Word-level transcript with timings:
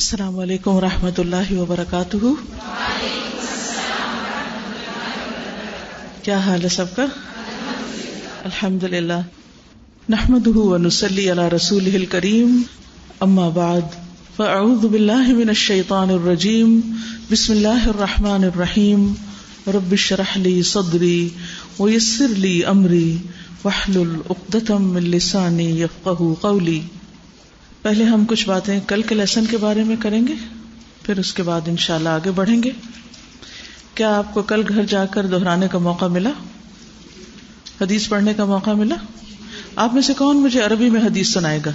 السلام 0.00 0.38
علیکم 0.38 0.70
و 0.70 0.80
رحمۃ 0.80 1.18
اللہ 1.18 1.52
وبرکاتہ۔ 1.52 2.16
کیا 6.22 6.38
حال 6.38 6.62
ہے 6.62 6.68
سب 6.68 6.96
کا؟ 6.96 7.06
الحمد 8.44 8.84
للہ 8.84 9.20
نحمد 10.08 10.46
ونسلی 10.46 11.32
علی 11.32 11.56
رسول 11.56 12.06
کریم 12.06 12.62
اما 13.20 13.48
بعد، 13.48 13.80
فاعوذ 14.36 14.86
باللہ 14.86 15.28
من 15.28 15.48
الشیطان 15.48 16.10
الرجیم۔ 16.10 16.80
بسم 17.30 17.52
اللہ 17.52 17.88
الرحمن 17.88 18.44
الرحیم۔ 18.44 19.12
رب 19.66 19.92
اشرح 19.92 20.38
لی 20.38 20.62
صدری 20.62 21.28
ویسر 21.80 22.28
لی 22.28 22.64
امری۔ 22.64 23.16
واحلل 23.64 24.16
عقدۃ 24.30 24.70
من 24.70 25.02
لسانی 25.02 25.80
یفقهوا 25.80 26.34
قولی۔ 26.40 26.80
پہلے 27.82 28.04
ہم 28.04 28.24
کچھ 28.24 28.48
باتیں 28.48 28.80
کل 28.88 29.02
کے 29.02 29.14
لیسن 29.14 29.46
کے 29.46 29.56
بارے 29.56 29.84
میں 29.84 29.96
کریں 29.96 30.26
گے 30.26 30.34
پھر 31.02 31.18
اس 31.18 31.34
کے 31.34 31.42
بعد 31.42 31.60
انشاءاللہ 31.66 32.08
آگے 32.08 32.30
بڑھیں 32.30 32.62
گے۔ 32.62 32.70
کیا 33.94 34.18
آپ 34.18 34.34
کو 34.34 34.42
کل 34.42 34.62
گھر 34.68 34.84
جا 34.84 35.06
کر 35.06 35.26
دہرانے 35.26 35.68
کا 35.68 35.78
موقع 35.78 36.04
ملا؟ 36.04 36.30
حدیث 37.80 38.08
پڑھنے 38.08 38.34
کا 38.34 38.44
موقع 38.44 38.70
ملا؟ 38.70 38.94
آپ 39.76 39.94
میں 39.94 40.02
سے 40.02 40.14
کون 40.14 40.36
مجھے 40.36 40.60
عربی 40.60 40.90
میں 40.90 41.00
حدیث 41.00 41.32
سنائے 41.32 41.60
گا؟ 41.66 41.70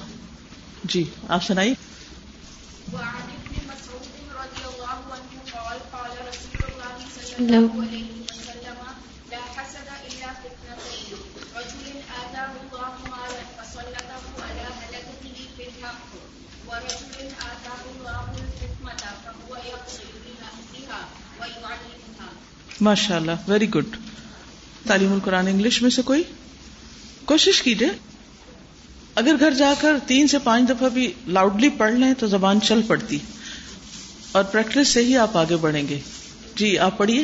جی 0.84 1.04
آپ 1.30 1.44
سنائیے۔ 1.44 1.74
ماشاء 22.82 23.16
اللہ 23.16 23.32
ویری 23.48 23.70
گڈ 23.70 23.86
تعلیم 24.88 25.14
القرآن 25.14 25.48
انگلش 25.48 25.82
میں 25.82 25.90
سے 25.90 26.02
کوئی؟ 26.02 26.24
کوشش 27.26 27.62
کیجیے 27.62 27.90
اگر 29.16 29.36
گھر 29.40 29.52
جا 29.52 29.74
کر 29.82 29.94
تین 30.08 30.28
سے 30.28 30.40
پانچ 30.40 30.70
دفعہ 30.70 30.90
بھی 30.90 31.14
لاؤڈلی 31.28 31.70
پڑھ 31.70 31.94
لیں 31.94 32.14
تو 32.14 32.28
زبان 32.28 32.62
چل 32.62 32.82
پڑتی۔ 32.88 33.18
اور 34.32 34.44
پریکٹس 34.44 34.88
سے 34.88 35.04
ہی 35.04 35.18
آپ 35.18 35.38
آگے 35.38 35.56
بڑھیں 35.56 35.88
گے۔ 35.88 36.00
جی 36.56 36.80
آپ 36.80 36.98
پڑھیے۔ 36.98 37.24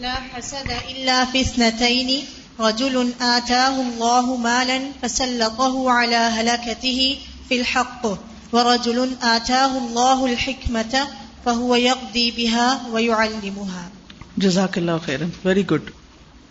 لا 0.00 0.14
حسد 0.14 0.70
إلا 0.90 1.24
في 1.24 1.40
اثنتين 1.40 2.24
رجل 2.60 3.12
آتاه 3.20 3.80
الله 3.80 4.36
مالا 4.36 4.78
فسلطه 5.00 5.90
على 5.90 6.16
هلكته 6.16 7.16
في 7.48 7.60
الحق، 7.60 8.06
ورجل 8.52 9.12
آتاه 9.20 9.78
الله 9.78 10.26
الحكمة 10.26 11.06
فهو 11.44 11.76
يقضي 11.76 12.30
بها 12.30 12.90
ويعلمها. 12.90 13.88
جزاک 14.36 14.78
اللہ 14.78 14.90
خیر 15.04 15.20
ویری 15.44 15.66
گڈ 15.66 15.90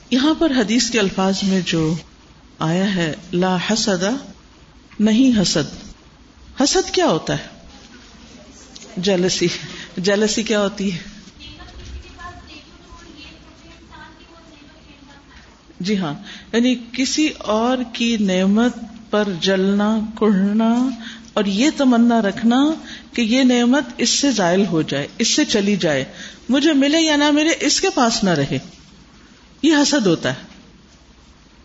یہاں 0.09 0.33
پر 0.39 0.52
حدیث 0.52 0.89
کے 0.89 1.00
الفاظ 1.00 1.44
میں 1.44 1.61
جو 1.66 1.95
آیا 2.59 2.95
ہے، 2.95 3.16
لا 3.31 3.57
حسد، 3.69 4.03
نہیں 5.00 5.41
حسد. 5.41 5.75
حسد 6.61 6.91
کیا 6.91 7.05
ہوتا 7.05 7.38
ہے؟ 7.38 7.47
جلسی. 8.97 9.47
جلسی 9.97 10.44
کیا 10.44 10.59
ہوتی 10.61 10.94
ہے؟ 10.94 11.12
جی 15.83 15.97
ہاں 15.97 16.13
یعنی 16.53 16.75
کسی 16.91 17.29
اور 17.37 17.77
کی 17.93 18.17
نعمت 18.19 18.73
پر 19.09 19.23
جلنا 19.41 19.99
کڑنا 20.19 20.89
اور 21.33 21.45
یہ 21.45 21.69
تمنا 21.77 22.21
رکھنا 22.21 22.71
کہ 23.13 23.21
یہ 23.21 23.43
نعمت 23.43 23.83
اس 23.97 24.09
سے 24.09 24.31
زائل 24.31 24.65
ہو 24.65 24.81
جائے، 24.81 25.07
اس 25.17 25.27
سے 25.35 25.45
چلی 25.45 25.75
جائے۔ 25.75 26.05
مجھے 26.49 26.73
ملے 26.73 27.01
یا 27.01 27.16
نہ 27.16 27.31
ملے، 27.31 27.49
اس 27.59 27.81
کے 27.81 27.88
پاس 27.95 28.23
نہ 28.23 28.29
رہے۔ 28.29 28.59
یہ 29.63 29.73
حسد 29.75 30.07
ہوتا 30.07 30.29
ہے۔ 30.29 30.53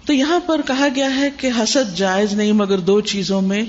تو 0.07 0.13
یہاں 0.13 0.41
پر 0.47 0.61
کہا 0.67 0.89
گیا 0.95 1.17
ہے 1.17 1.31
کہ 1.37 1.51
حسد 1.59 1.97
جائز 1.97 2.33
نہیں، 2.33 2.53
مگر 2.53 2.79
دو 2.79 3.01
چیزوں 3.01 3.43
میں۔ 3.43 3.63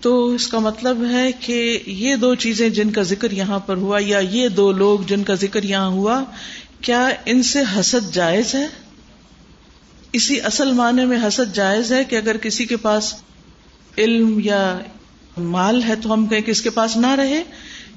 تو 0.00 0.26
اس 0.26 0.46
کا 0.46 0.58
مطلب 0.58 1.04
ہے 1.10 1.32
کہ 1.32 1.78
یہ 1.86 2.16
دو 2.16 2.34
چیزیں 2.34 2.68
جن 2.68 2.90
کا 2.90 3.02
ذکر 3.02 3.30
یہاں 3.30 3.58
پر 3.58 3.76
ہوا 3.76 3.98
یا 4.06 4.18
یہ 4.18 4.48
دو 4.48 4.72
لوگ 4.72 4.98
جن 5.06 5.22
کا 5.22 5.34
ذکر 5.34 5.62
یہاں 5.62 5.88
ہوا، 5.88 6.24
کیا 6.80 7.08
ان 7.26 7.42
سے 7.42 7.62
حسد 7.80 8.14
جائز 8.14 8.54
ہے؟ 8.54 8.66
اسی 10.14 10.40
اصل 10.40 10.72
معنی 10.72 11.04
میں 11.04 11.18
حسد 11.28 11.54
جائز 11.54 11.92
ہے 11.92 12.04
کہ 12.04 12.16
اگر 12.16 12.36
کسی 12.36 12.66
کے 12.66 12.76
پاس 12.76 13.14
علم 13.98 14.40
یا 14.44 14.78
مال 15.38 15.82
ہے 15.82 15.96
تو 15.96 16.12
ہم 16.12 16.26
کہیں 16.26 16.40
کہ 16.40 16.50
اس 16.50 16.62
کے 16.62 16.70
پاس 16.70 16.96
نہ 16.96 17.06
رہے، 17.06 17.42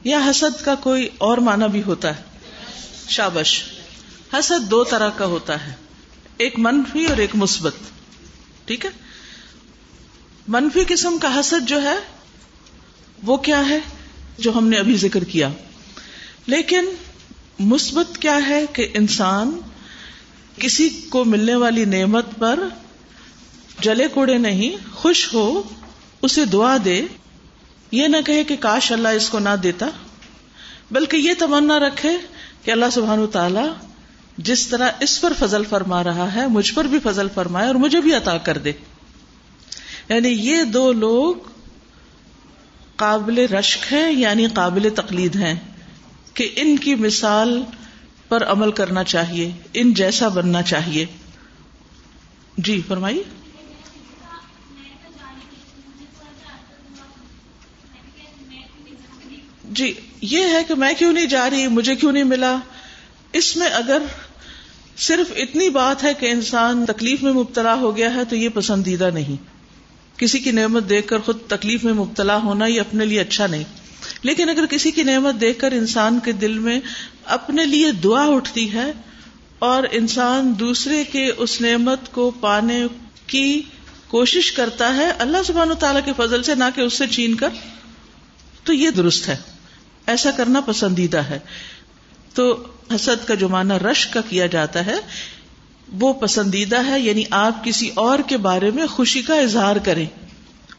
یا 0.04 0.20
حسد 0.30 0.66
کا 0.66 0.76
کوئی 0.76 1.10
اور 1.18 1.38
معنی 1.38 1.66
بھی 1.72 1.82
ہوتا 1.86 2.18
ہے۔ 2.18 2.24
شابش۔ 3.10 3.64
حسد 4.34 4.72
دو 4.72 4.84
طرح 4.84 5.10
کا 5.10 5.26
ہوتا 5.26 5.68
ہے۔ 5.68 5.74
ایک 6.38 6.60
منفی 6.60 7.06
اور 7.06 7.18
ایک 7.18 7.30
مثبت۔ 7.36 7.74
ٹھیک 8.66 8.86
ہے؟ 8.86 8.92
منفی 10.48 10.84
قسم 10.88 11.18
کا 11.22 11.40
حسد 11.40 11.68
جو 11.68 11.82
ہے، 11.82 11.96
وہ 13.24 13.38
کیا 13.38 13.70
ہے؟ 13.70 13.80
جو 14.38 14.58
ہم 14.58 14.68
نے 14.68 14.78
ابھی 14.78 14.96
ذکر 14.96 15.24
کیا۔ 15.24 15.50
لیکن 16.46 16.86
مثبت 17.60 18.18
کیا 18.18 18.40
ہے 18.48 18.66
کہ 18.74 18.88
انسان 18.94 19.60
کسی 20.60 20.90
کو 21.10 21.26
ملنے 21.26 21.56
والی 21.56 21.86
نعمت 21.86 22.26
پر 22.40 22.60
جلے 23.80 24.08
کوڑے 24.08 24.38
نہیں، 24.38 24.78
خوش 24.94 25.34
ہو، 25.34 25.62
اسے 26.22 26.46
دعا 26.46 26.78
دے۔ 26.86 27.06
یہ 27.92 28.08
نہ 28.08 28.18
کہے 28.26 28.44
کہ 28.44 28.56
کاش 28.56 28.92
اللہ 28.92 29.08
اس 29.08 29.30
کو 29.30 29.40
نہ 29.40 29.56
دیتا، 29.64 29.90
بلکہ 30.92 31.18
یہ 31.18 31.34
تمنا 31.40 31.80
رکھے 31.80 32.10
کہ 32.64 32.72
اللہ 32.72 32.86
سبحان 32.92 33.26
تعالی 33.32 33.70
جس 34.38 34.68
طرح 34.68 34.90
اس 35.00 35.22
پر 35.22 35.34
فضل 35.40 35.64
فرما 35.70 36.04
رہا 36.04 36.36
ہے، 36.36 36.48
مجھ 36.48 36.74
پر 36.74 36.86
بھی 36.86 37.00
فضل 37.04 37.28
فرمائے 37.34 37.68
اور 37.68 37.76
مجھے 37.76 38.02
بھی 38.02 38.14
عطا 38.14 38.38
کر 38.38 38.58
دے۔ 38.58 38.72
یعنی 40.10 40.30
یہ 40.30 40.64
دو 40.64 40.92
لوگ 40.92 41.36
قابل 42.96 43.38
رشک 43.38 43.94
ہیں 43.94 44.12
یعنی 44.12 44.48
قابل 44.48 44.90
تقلید 44.96 45.36
ہیں 45.36 45.56
کہ 46.34 46.50
ان 46.56 46.78
کی 46.78 46.96
مثال 46.96 47.64
پر 48.30 48.44
عمل 48.44 48.72
کرنا 48.72 49.04
چاہیے، 49.04 49.52
ان 49.74 49.94
جیسا 49.94 50.28
بننا 50.28 50.62
چاہیے۔ 50.62 51.06
جی 52.58 52.82
فرمائی 52.88 53.24
جی 59.64 59.94
یہ 60.22 60.44
ہے 60.44 60.64
کہ 60.68 60.76
میں 60.76 60.94
کیوں 60.98 61.14
نہیں 61.14 61.26
جا 61.26 61.50
رہی، 61.50 61.68
مجھے 61.68 61.96
کیوں 61.96 62.12
نہیں 62.12 62.24
ملا؟ 62.24 62.56
اس 63.34 63.58
میں 63.58 63.68
اگر 63.68 64.02
صرف 64.98 65.32
اتنی 65.36 65.70
بات 65.70 66.04
ہے 66.04 66.14
کہ 66.14 66.32
انسان 66.32 66.86
تکلیف 66.86 67.24
میں 67.24 67.34
مبتلا 67.34 67.74
ہو 67.74 67.98
گیا 67.98 68.14
ہے 68.14 68.26
تو 68.26 68.36
یہ 68.36 68.50
پسندیدہ 68.54 69.10
نہیں۔ 69.14 69.58
کسی 70.20 70.40
کی 70.40 70.52
نعمت 70.52 70.90
دیکھ 70.90 71.08
کر 71.08 71.20
خود 71.20 71.38
تکلیف 71.48 71.84
میں 71.84 71.94
مبتلا 71.94 72.38
ہونا 72.38 72.66
یہ 72.66 72.82
اپنے 72.82 73.06
لیے 73.06 73.20
اچھا 73.20 73.48
نہیں۔ 73.48 73.64
لیکن 74.24 74.50
اگر 74.50 74.66
کسی 74.66 74.92
کی 74.92 75.04
نعمت 75.04 75.42
دیکھ 75.42 75.60
کر 75.60 75.72
انسان 75.72 76.20
کے 76.20 76.32
دل 76.32 76.60
میں 76.60 76.80
اپنے 77.26 77.66
لیے 77.66 77.92
دعا 77.92 78.26
اٹھتی 78.26 78.74
ہے 78.74 78.92
اور 79.60 79.84
انسان 79.92 80.54
دوسرے 80.60 81.04
کے 81.04 81.32
اس 81.38 81.62
نعمت 81.62 82.12
کو 82.12 82.32
پانے 82.32 82.84
کی 83.28 83.62
کوشش 84.08 84.52
کرتا 84.52 84.96
ہے، 84.96 85.10
اللہ 85.10 85.38
سبحانہ 85.48 85.74
تعالیٰ 85.74 86.02
کے 86.06 86.12
فضل 86.18 86.44
سے، 86.44 86.56
نہ 86.56 86.64
کہ 86.76 86.82
اس 86.82 86.94
سے 86.94 87.08
چین 87.08 87.36
کر، 87.36 87.50
تو 88.64 88.74
یہ 88.74 88.90
درست 88.90 89.28
ہے۔ 89.28 89.38
ایسا 90.08 90.32
کرنا 90.32 90.62
پسندیدہ 90.62 91.18
ہے۔ 91.18 91.40
تو 92.34 92.68
حسد 92.96 93.28
کا 93.28 93.36
جو 93.36 93.50
معنی 93.50 93.86
رش 93.86 94.08
کا 94.08 94.22
کیا 94.22 94.46
جاتا 94.46 94.86
ہے، 94.86 94.96
وہ 95.92 96.14
پسندیدہ 96.14 96.86
ہے 96.86 97.00
یعنی 97.00 97.24
آپ 97.32 97.64
کسی 97.64 97.90
اور 97.96 98.20
کے 98.28 98.38
بارے 98.38 98.72
میں 98.72 98.88
خوشی 98.88 99.22
کا 99.22 99.36
اظہار 99.36 99.76
کریں، 99.76 100.06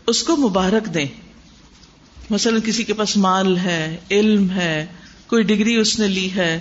اس 0.06 0.22
کو 0.22 0.36
مبارک 0.36 0.94
دیں۔ 0.94 1.27
مثلا 2.30 2.58
کسی 2.64 2.84
کے 2.84 2.94
پاس 2.94 3.16
مال 3.16 3.56
ہے، 3.56 3.96
علم 4.10 4.50
ہے، 4.50 4.86
کوئی 5.26 5.42
ڈگری 5.42 5.76
اس 5.76 5.98
نے 5.98 6.06
لی 6.06 6.34
ہے، 6.34 6.60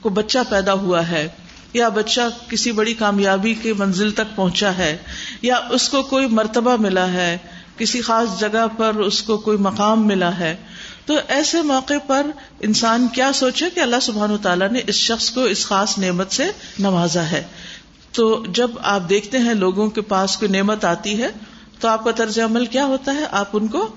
کوئی 0.00 0.12
بچہ 0.12 0.38
پیدا 0.48 0.72
ہوا 0.72 1.08
ہے، 1.08 1.28
یا 1.72 1.88
بچہ 1.88 2.20
کسی 2.48 2.72
بڑی 2.72 2.94
کامیابی 2.94 3.54
کی 3.54 3.72
منزل 3.72 4.10
تک 4.10 4.36
پہنچا 4.36 4.76
ہے، 4.78 4.96
یا 5.42 5.56
اس 5.70 5.88
کو 5.88 6.02
کوئی 6.02 6.26
مرتبہ 6.26 6.76
ملا 6.76 7.12
ہے، 7.12 7.38
کسی 7.78 8.00
خاص 8.00 8.40
جگہ 8.40 8.66
پر 8.76 8.94
اس 8.94 9.22
کو 9.22 9.38
کوئی 9.38 9.58
مقام 9.58 10.06
ملا 10.06 10.38
ہے۔ 10.38 10.56
تو 11.06 11.14
ایسے 11.28 11.62
موقع 11.62 11.94
پر 12.06 12.26
انسان 12.60 13.08
کیا 13.08 13.32
سوچے 13.32 13.64
کہ 13.74 13.80
اللہ 13.80 14.00
سبحان 14.02 14.30
و 14.30 14.36
تعالیٰ 14.36 14.70
نے 14.70 14.80
اس 14.86 14.94
شخص 14.94 15.30
کو 15.30 15.42
اس 15.42 15.66
خاص 15.66 15.98
نعمت 15.98 16.32
سے 16.32 16.44
نوازا 16.78 17.30
ہے۔ 17.30 17.42
تو 18.12 18.44
جب 18.48 18.70
آپ 18.82 19.08
دیکھتے 19.08 19.38
ہیں 19.38 19.54
لوگوں 19.54 19.90
کے 19.90 20.00
پاس 20.00 20.36
کوئی 20.36 20.50
نعمت 20.50 20.84
آتی 20.84 21.22
ہے، 21.22 21.28
تو 21.80 21.88
آپ 21.88 22.04
کا 22.04 22.10
طرز 22.10 22.38
عمل 22.38 22.66
کیا 22.66 22.84
ہوتا 22.84 23.14
ہے؟ 23.14 23.24
آپ 23.30 23.48
ان 23.52 23.68
کو 23.68 23.88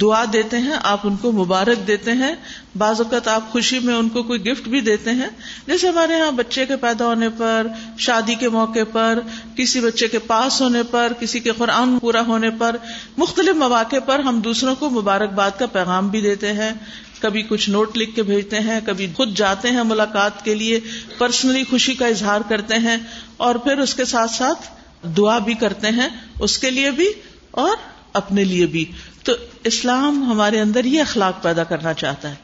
دعا 0.00 0.24
دیتے 0.32 0.58
ہیں، 0.58 0.72
آپ 0.82 1.00
ان 1.04 1.16
کو 1.16 1.32
مبارک 1.32 1.86
دیتے 1.86 2.12
ہیں۔ 2.12 2.34
بعض 2.78 3.00
اوقات 3.00 3.28
آپ 3.28 3.52
خوشی 3.52 3.78
میں 3.78 3.94
ان 3.94 4.08
کو 4.08 4.22
کوئی 4.22 4.44
گفٹ 4.44 4.68
بھی 4.68 4.80
دیتے 4.80 5.10
ہیں۔ 5.10 5.28
جیسے 5.66 5.88
ہمارے 5.88 6.12
یہاں 6.12 6.32
بچے 6.32 6.66
کے 6.66 6.76
پیدا 6.76 7.06
ہونے 7.06 7.28
پر، 7.28 7.66
شادی 7.98 8.34
کے 8.34 8.48
موقع 8.48 8.84
پر، 8.92 9.18
کسی 9.56 9.80
بچے 9.80 10.08
کے 10.08 10.18
پاس 10.18 10.60
ہونے 10.60 10.82
پر، 10.82 11.12
کسی 11.20 11.40
کے 11.40 11.52
قرآن 11.52 11.98
پورا 11.98 12.20
ہونے 12.20 12.50
پر، 12.50 12.76
مختلف 13.16 13.54
مواقع 13.54 13.96
پر 14.06 14.18
ہم 14.18 14.40
دوسروں 14.40 14.74
کو 14.74 14.90
مبارکباد 14.90 15.50
کا 15.58 15.66
پیغام 15.66 16.08
بھی 16.08 16.20
دیتے 16.20 16.52
ہیں۔ 16.52 16.72
کبھی 17.20 17.42
کچھ 17.42 17.70
نوٹ 17.70 17.98
لکھ 17.98 18.16
کے 18.16 18.22
بھیجتے 18.22 18.60
ہیں، 18.60 18.80
کبھی 18.86 19.06
خود 19.16 19.36
جاتے 19.36 19.70
ہیں 19.70 19.82
ملاقات 19.82 20.44
کے 20.44 20.54
لیے 20.54 20.80
پرسنلی 21.18 21.64
خوشی 21.70 21.94
کا 21.94 22.06
اظہار 22.06 22.40
کرتے 22.48 22.74
ہیں 22.74 22.96
اور 23.36 23.54
پھر 23.54 23.78
اس 23.78 23.94
کے 23.94 24.04
ساتھ 24.04 24.30
ساتھ 24.30 24.68
دعا 25.16 25.38
بھی 25.38 25.54
کرتے 25.54 25.88
ہیں۔ 25.88 26.08
اس 26.40 26.58
کے 26.58 26.70
لیے 26.70 26.90
بھی 26.90 27.06
اور 27.50 27.76
اپنے 28.12 28.44
لیے 28.44 28.66
بھی۔ 28.66 28.84
تو 29.24 29.32
اسلام 29.64 30.22
ہمارے 30.22 30.60
اندر 30.60 30.84
یہ 30.84 31.00
اخلاق 31.00 31.42
پیدا 31.42 31.64
کرنا 31.64 31.92
چاہتا 31.92 32.30
ہے۔ 32.30 32.34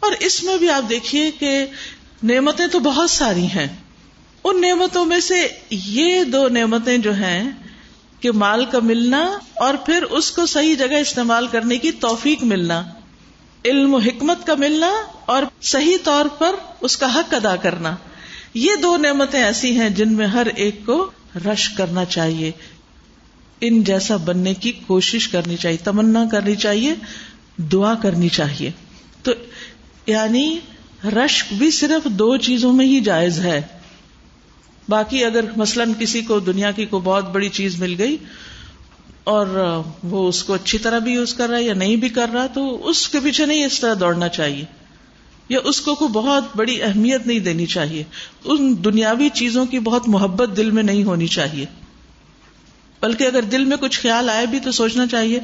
اور 0.00 0.12
اس 0.20 0.44
میں 0.44 0.58
بھی 0.58 0.70
آپ 0.70 0.90
دیکھیے 0.90 1.30
کہ 1.30 1.66
نعمتیں 2.22 2.66
تو 2.66 2.78
بہت 2.78 3.10
ساری 3.10 3.46
ہیں۔ 3.46 3.66
ان 4.44 4.60
نعمتوں 4.60 5.04
میں 5.04 5.20
سے 5.20 5.48
یہ 5.70 6.24
دو 6.24 6.48
نعمتیں 6.48 6.98
جو 6.98 7.12
ہیں 7.14 7.50
کہ 8.20 8.32
مال 8.32 8.64
کا 8.64 8.78
ملنا 8.78 9.38
اور 9.56 9.74
پھر 9.74 10.02
اس 10.02 10.30
کو 10.30 10.46
صحیح 10.46 10.74
جگہ 10.74 10.96
استعمال 10.96 11.46
کرنے 11.46 11.78
کی 11.78 11.92
توفیق 11.92 12.42
ملنا۔ 12.42 12.84
علم 13.64 13.94
و 13.94 13.98
حکمت 13.98 14.46
کا 14.46 14.54
ملنا 14.54 14.92
اور 15.26 15.42
صحیح 15.62 15.96
طور 16.04 16.26
پر 16.26 16.54
اس 16.80 16.96
کا 16.96 17.14
حق 17.14 17.34
ادا 17.34 17.56
کرنا۔ 17.56 17.96
یہ 18.54 18.70
دو 18.82 18.96
نعمتیں 18.96 19.44
ایسی 19.44 19.78
ہیں 19.78 19.90
جن 19.90 20.12
میں 20.12 20.26
ہر 20.26 20.46
ایک 20.46 20.86
کو 20.86 21.10
رش 21.34 21.68
کرنا 21.68 22.04
چاہیے۔ 22.04 22.52
ان 23.60 23.82
جیسا 23.82 24.16
بننے 24.16 24.54
کی 24.54 24.72
کوشش 24.86 25.28
کرنی 25.28 25.56
چاہیے، 25.56 25.78
تمنا 25.84 26.24
کرنی 26.32 26.54
چاہیے، 26.54 26.94
دعا 27.58 27.94
کرنی 27.94 28.28
چاہیے۔ 28.28 28.70
تو 29.22 29.32
یعنی 30.06 30.58
رشک 31.04 31.52
بھی 31.52 31.70
صرف 31.70 32.04
دو 32.04 32.36
چیزوں 32.36 32.72
میں 32.72 32.86
ہی 32.86 33.00
جائز 33.00 33.40
ہے۔ 33.40 33.62
باقی 34.88 35.24
اگر 35.24 35.40
مثلاً 35.56 35.92
کسی 35.98 36.22
کو 36.22 36.40
دنیا 36.40 36.70
کی 36.70 36.86
کوئی 36.86 37.02
بہت 37.04 37.32
بڑی 37.32 37.48
چیز 37.48 37.80
مل 37.80 37.94
گئی 37.98 38.16
اور 39.24 39.46
وہ 40.02 40.28
اس 40.28 40.44
کو 40.44 40.54
اچھی 40.54 40.78
طرح 40.78 40.98
بھی 40.98 41.12
یوز 41.12 41.34
کر 41.34 41.48
رہا 41.48 41.58
ہے 41.58 41.62
یا 41.62 41.74
نہیں 41.74 41.96
بھی 41.96 42.08
کر 42.08 42.30
رہا، 42.32 42.46
تو 42.46 42.88
اس 42.88 43.08
کے 43.08 43.20
پیچھے 43.20 43.46
نہیں 43.46 43.64
اس 43.64 43.80
طرح 43.80 43.94
دوڑنا 44.00 44.28
چاہیے۔ 44.28 44.64
یا 45.48 45.58
اس 45.64 45.80
کو 45.80 45.94
کوئی 45.94 46.12
بہت 46.12 46.44
بڑی 46.56 46.82
اہمیت 46.82 47.26
نہیں 47.26 47.38
دینی 47.38 47.66
چاہیے۔ 47.66 48.04
ان 48.44 48.84
دنیاوی 48.84 49.28
چیزوں 49.28 49.66
کی 49.66 49.78
بہت 49.78 50.08
محبت 50.08 50.56
دل 50.56 50.70
میں 50.70 50.82
نہیں 50.82 51.04
ہونی 51.04 51.26
چاہیے۔ 51.26 51.66
بلکہ 53.00 53.24
اگر 53.24 53.42
دل 53.42 53.64
میں 53.64 53.76
کچھ 53.76 54.00
خیال 54.00 54.30
آئے 54.30 54.46
بھی 54.46 54.60
تو 54.60 54.72
سوچنا 54.72 55.06
چاہیے، 55.06 55.40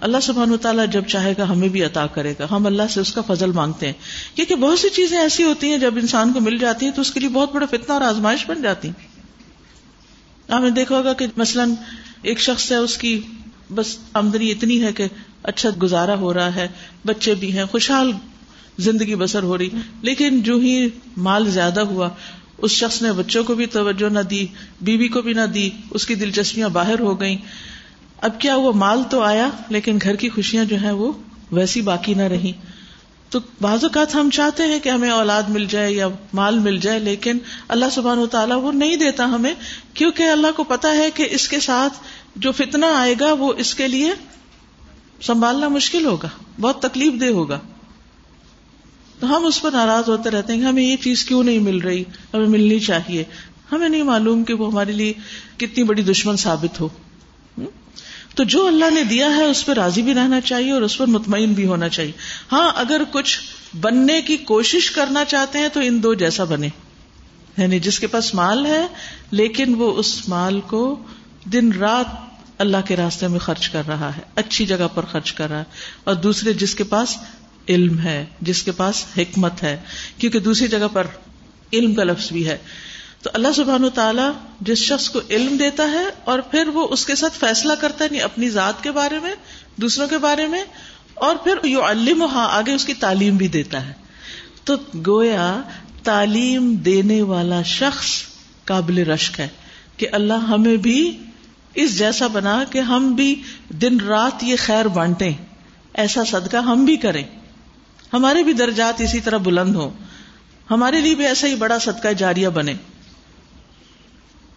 اللہ 0.00 0.16
سبحان 0.22 0.50
و 0.50 0.56
تعالیٰ 0.56 0.86
جب 0.86 1.06
چاہے 1.06 1.34
گا 1.38 1.48
ہمیں 1.48 1.68
بھی 1.68 1.84
عطا 1.84 2.06
کرے 2.06 2.34
گا، 2.38 2.46
ہم 2.50 2.66
اللہ 2.66 2.82
سے 2.90 3.00
اس 3.00 3.12
کا 3.12 3.20
فضل 3.26 3.52
مانگتے 3.52 3.86
ہیں۔ 3.86 3.92
کیونکہ 4.34 4.54
بہت 4.54 4.78
سی 4.78 4.88
چیزیں 4.88 5.18
ایسی 5.18 5.44
ہوتی 5.44 5.70
ہیں، 5.70 5.78
جب 5.78 5.94
انسان 5.96 6.32
کو 6.32 6.40
مل 6.40 6.58
جاتی 6.58 6.86
ہیں 6.86 6.92
تو 6.92 7.00
اس 7.00 7.10
کے 7.10 7.20
لیے 7.20 7.28
بہت 7.28 7.52
بڑا 7.52 7.66
فتنا 7.66 7.94
اور 7.94 8.02
آزمائش 8.02 8.46
بن 8.46 8.62
جاتی 8.62 8.90
آپ 10.48 10.62
نے 10.62 10.70
دیکھا 10.70 10.98
ہوگا 10.98 11.12
کہ 11.12 11.26
مثلاً 11.36 11.72
ایک 12.22 12.40
شخص 12.40 12.72
ہے، 12.72 12.76
اس 12.76 12.98
کی 12.98 13.20
بس 13.74 13.96
آمدنی 14.12 14.50
اتنی 14.50 14.82
ہے 14.82 14.92
کہ 14.92 15.04
اچھا 15.42 15.70
گزارا 15.82 16.14
ہو 16.14 16.34
رہا 16.34 16.54
ہے، 16.54 16.68
بچے 17.06 17.34
بھی 17.34 17.58
ہیں، 17.58 17.64
خوشحال 17.64 18.12
زندگی 18.78 19.14
بسر 19.14 19.42
ہو 19.42 19.58
رہی 19.58 19.68
لیکن 20.02 20.40
جو 20.40 20.56
ہی 20.56 20.88
مال 21.16 21.50
زیادہ 21.50 21.80
ہوا 21.80 22.08
اس 22.58 22.70
شخص 22.70 23.02
نے 23.02 23.12
بچوں 23.12 23.44
کو 23.44 23.54
بھی 23.54 23.66
توجہ 23.66 24.08
نہ 24.08 24.20
دی، 24.20 24.46
بیوی 24.80 25.08
کو 25.08 25.22
بھی 25.22 25.32
نہ 25.32 25.46
دی، 25.54 25.70
اس 25.90 26.06
کی 26.06 26.14
دلچسپیاں 26.14 26.68
باہر 26.68 27.00
ہو 27.00 27.20
گئیں۔ 27.20 27.36
اب 28.22 28.40
کیا 28.40 28.56
وہ 28.56 28.72
مال 28.72 29.02
تو 29.10 29.20
آیا، 29.20 29.48
لیکن 29.68 29.98
گھر 30.02 30.16
کی 30.16 30.28
خوشیاں 30.28 30.64
جو 30.64 30.76
ہیں 30.76 30.92
وہ 30.92 31.12
ویسی 31.52 31.80
باقی 31.80 32.14
نہ 32.14 32.22
رہی 32.22 32.52
تو 33.30 33.38
بعض 33.60 33.84
اوقات 33.84 34.14
ہم 34.14 34.30
چاہتے 34.30 34.62
ہیں 34.62 34.78
کہ 34.80 34.88
ہمیں 34.88 35.10
اولاد 35.10 35.42
مل 35.48 35.64
جائے 35.64 35.92
یا 35.92 36.08
مال 36.32 36.58
مل 36.58 36.76
جائے، 36.76 36.98
لیکن 36.98 37.38
اللہ 37.68 37.90
سبحان 37.92 38.18
و 38.18 38.26
تعالیٰ 38.26 38.62
وہ 38.62 38.72
نہیں 38.72 38.96
دیتا 38.96 39.24
ہمیں، 39.24 39.52
کیونکہ 39.94 40.22
اللہ 40.22 40.56
کو 40.56 40.64
پتا 40.64 40.96
ہے 40.96 41.10
کہ 41.14 41.28
اس 41.30 41.48
کے 41.48 41.60
ساتھ 41.60 41.98
جو 42.36 42.52
فتنا 42.52 42.86
آئے 42.98 43.14
گا 43.20 43.32
وہ 43.32 43.52
اس 43.56 43.74
کے 43.74 43.88
لیے 43.88 44.12
سنبھالنا 45.22 45.68
مشکل 45.68 46.06
ہوگا، 46.06 46.28
بہت 46.60 46.82
تکلیف 46.82 47.20
دہ 47.20 47.28
ہوگا۔ 47.30 47.58
تو 49.20 49.36
ہم 49.36 49.46
اس 49.46 49.62
پر 49.62 49.70
ناراض 49.70 50.08
ہوتے 50.08 50.30
رہتے 50.30 50.52
ہیں 50.52 50.60
کہ 50.60 50.66
ہمیں 50.66 50.82
یہ 50.82 50.96
چیز 50.96 51.24
کیوں 51.24 51.44
نہیں 51.44 51.58
مل 51.58 51.78
رہی؟ 51.78 52.04
ہمیں 52.34 52.48
ملنی 52.48 52.78
چاہیے۔ 52.78 53.24
ہمیں 53.72 53.88
نہیں 53.88 54.02
معلوم 54.02 54.44
کہ 54.44 54.54
وہ 54.54 54.70
ہمارے 54.70 54.92
لیے 54.92 55.12
کتنی 55.56 55.84
بڑی 55.84 56.02
دشمن 56.02 56.36
ثابت 56.36 56.80
ہو۔ 56.80 56.88
تو 58.34 58.44
جو 58.44 58.66
اللہ 58.66 58.84
نے 58.94 59.04
دیا 59.04 59.36
ہے، 59.36 59.44
اس 59.44 59.66
پہ 59.66 59.72
راضی 59.72 60.02
بھی 60.02 60.14
رہنا 60.14 60.40
چاہیے 60.40 60.72
اور 60.72 60.82
اس 60.82 60.98
پر 60.98 61.06
مطمئن 61.06 61.52
بھی 61.52 61.66
ہونا 61.66 61.88
چاہیے۔ 61.88 62.12
ہاں 62.52 62.72
اگر 62.74 63.02
کچھ 63.10 63.40
بننے 63.80 64.22
کی 64.22 64.36
کوشش 64.36 64.90
کرنا 64.90 65.24
چاہتے 65.24 65.58
ہیں 65.58 65.68
تو 65.72 65.80
ان 65.80 66.02
دو 66.02 66.14
جیسا 66.14 66.44
بنے۔ 66.44 66.68
یعنی 67.58 67.80
جس 67.80 68.00
کے 68.00 68.06
پاس 68.06 68.34
مال 68.34 68.66
ہے، 68.66 68.86
لیکن 69.30 69.74
وہ 69.74 69.96
اس 69.96 70.28
مال 70.28 70.60
کو 70.60 71.02
دن 71.44 71.72
رات 71.72 72.06
اللہ 72.58 72.76
کے 72.86 72.96
راستے 72.96 73.28
میں 73.28 73.38
خرچ 73.38 73.68
کر 73.68 73.82
رہا 73.88 74.16
ہے، 74.16 74.22
اچھی 74.34 74.66
جگہ 74.66 74.88
پر 74.94 75.04
خرچ 75.04 75.32
کر 75.32 75.48
رہا 75.48 75.58
ہے۔ 75.58 75.64
اور 76.04 76.14
دوسرے 76.14 76.52
جس 76.52 76.74
کے 76.74 76.84
پاس 76.84 77.16
علم 77.68 77.98
ہے، 77.98 78.24
جس 78.40 78.62
کے 78.62 78.72
پاس 78.72 79.04
حکمت 79.18 79.62
ہے، 79.62 79.76
کیونکہ 80.18 80.38
دوسری 80.38 80.68
جگہ 80.68 80.88
پر 80.92 81.06
علم 81.72 81.94
کا 81.94 82.04
لفظ 82.04 82.32
بھی 82.32 82.48
ہے۔ 82.48 82.58
تو 83.22 83.30
اللہ 83.32 83.48
سبحان 83.56 83.84
و 83.84 83.90
تعالیٰ 83.90 84.30
جس 84.60 84.78
شخص 84.78 85.10
کو 85.10 85.20
علم 85.30 85.56
دیتا 85.56 85.82
ہے 85.82 86.04
اور 86.24 86.38
پھر 86.38 86.68
وہ 86.68 86.88
اس 86.90 87.06
کے 87.06 87.14
ساتھ 87.14 87.38
فیصلہ 87.38 87.72
کرتا 87.72 88.04
ہے 88.04 88.08
نہیں 88.10 88.22
اپنی 88.22 88.50
ذات 88.50 88.82
کے 88.82 88.90
بارے 88.90 89.18
میں، 89.18 89.34
دوسروں 89.76 90.08
کے 90.08 90.18
بارے 90.18 90.46
میں، 90.46 90.64
اور 91.14 91.36
پھر 91.36 91.66
یو 91.66 91.82
علم 91.82 92.22
ہاں 92.22 92.48
آگے 92.48 92.72
اس 92.72 92.84
کی 92.84 92.94
تعلیم 92.94 93.36
بھی 93.36 93.48
دیتا 93.48 93.86
ہے۔ 93.86 93.92
تو 94.64 94.74
گویا 95.06 95.60
تعلیم 96.02 96.74
دینے 96.74 97.22
والا 97.22 97.62
شخص 97.62 98.06
قابل 98.64 98.98
رشک 98.98 99.40
ہے 99.40 99.48
کہ 99.96 100.06
اللہ 100.12 100.32
ہمیں 100.32 100.76
بھی 100.76 101.18
اس 101.74 101.98
جیسا 101.98 102.26
بنا 102.26 102.64
کہ 102.70 102.78
ہم 102.78 103.14
بھی 103.14 103.42
دن 103.68 104.00
رات 104.00 104.44
یہ 104.44 104.56
خیر 104.58 104.84
بانٹیں، 104.84 105.32
ایسا 105.94 106.24
صدقہ 106.24 106.56
ہم 106.56 106.84
بھی 106.84 106.96
کریں۔ 106.96 107.24
ہمارے 108.12 108.42
بھی 108.42 108.52
درجات 108.52 109.00
اسی 109.00 109.20
طرح 109.20 109.36
بلند 109.36 109.76
ہو 109.76 109.90
ہمارے 110.70 111.00
لیے 111.00 111.14
بھی 111.14 111.26
ایسا 111.26 111.46
ہی 111.46 111.54
بڑا 111.54 111.78
صدقہ 111.78 112.12
جاریہ 112.12 112.48
بنے۔ 112.48 112.74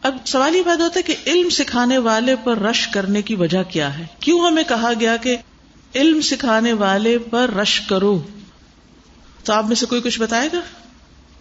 اب 0.01 0.17
سوال 0.25 0.55
یہ 0.55 0.61
پیدا 0.65 0.83
ہوتا 0.83 0.99
ہے 0.99 1.03
کہ 1.03 1.15
علم 1.27 1.49
سکھانے 1.49 1.97
والے 1.97 2.35
پر 2.43 2.59
رش 2.59 2.87
کرنے 2.87 3.21
کی 3.21 3.35
وجہ 3.35 3.63
کیا 3.63 3.97
ہے؟ 3.97 4.05
کیوں 4.19 4.47
ہمیں 4.47 4.63
کہا 4.67 4.91
گیا 4.99 5.17
کہ 5.17 5.37
علم 5.95 6.21
سکھانے 6.21 6.73
والے 6.73 7.17
پر 7.17 7.53
رش 7.53 7.79
کرو؟ 7.79 8.27
تو 9.43 9.53
آپ 9.53 9.65
میں 9.65 9.75
سے 9.75 9.85
کوئی 9.85 10.01
کچھ 10.01 10.19
بتائے 10.19 10.49
گا؟ 10.53 10.59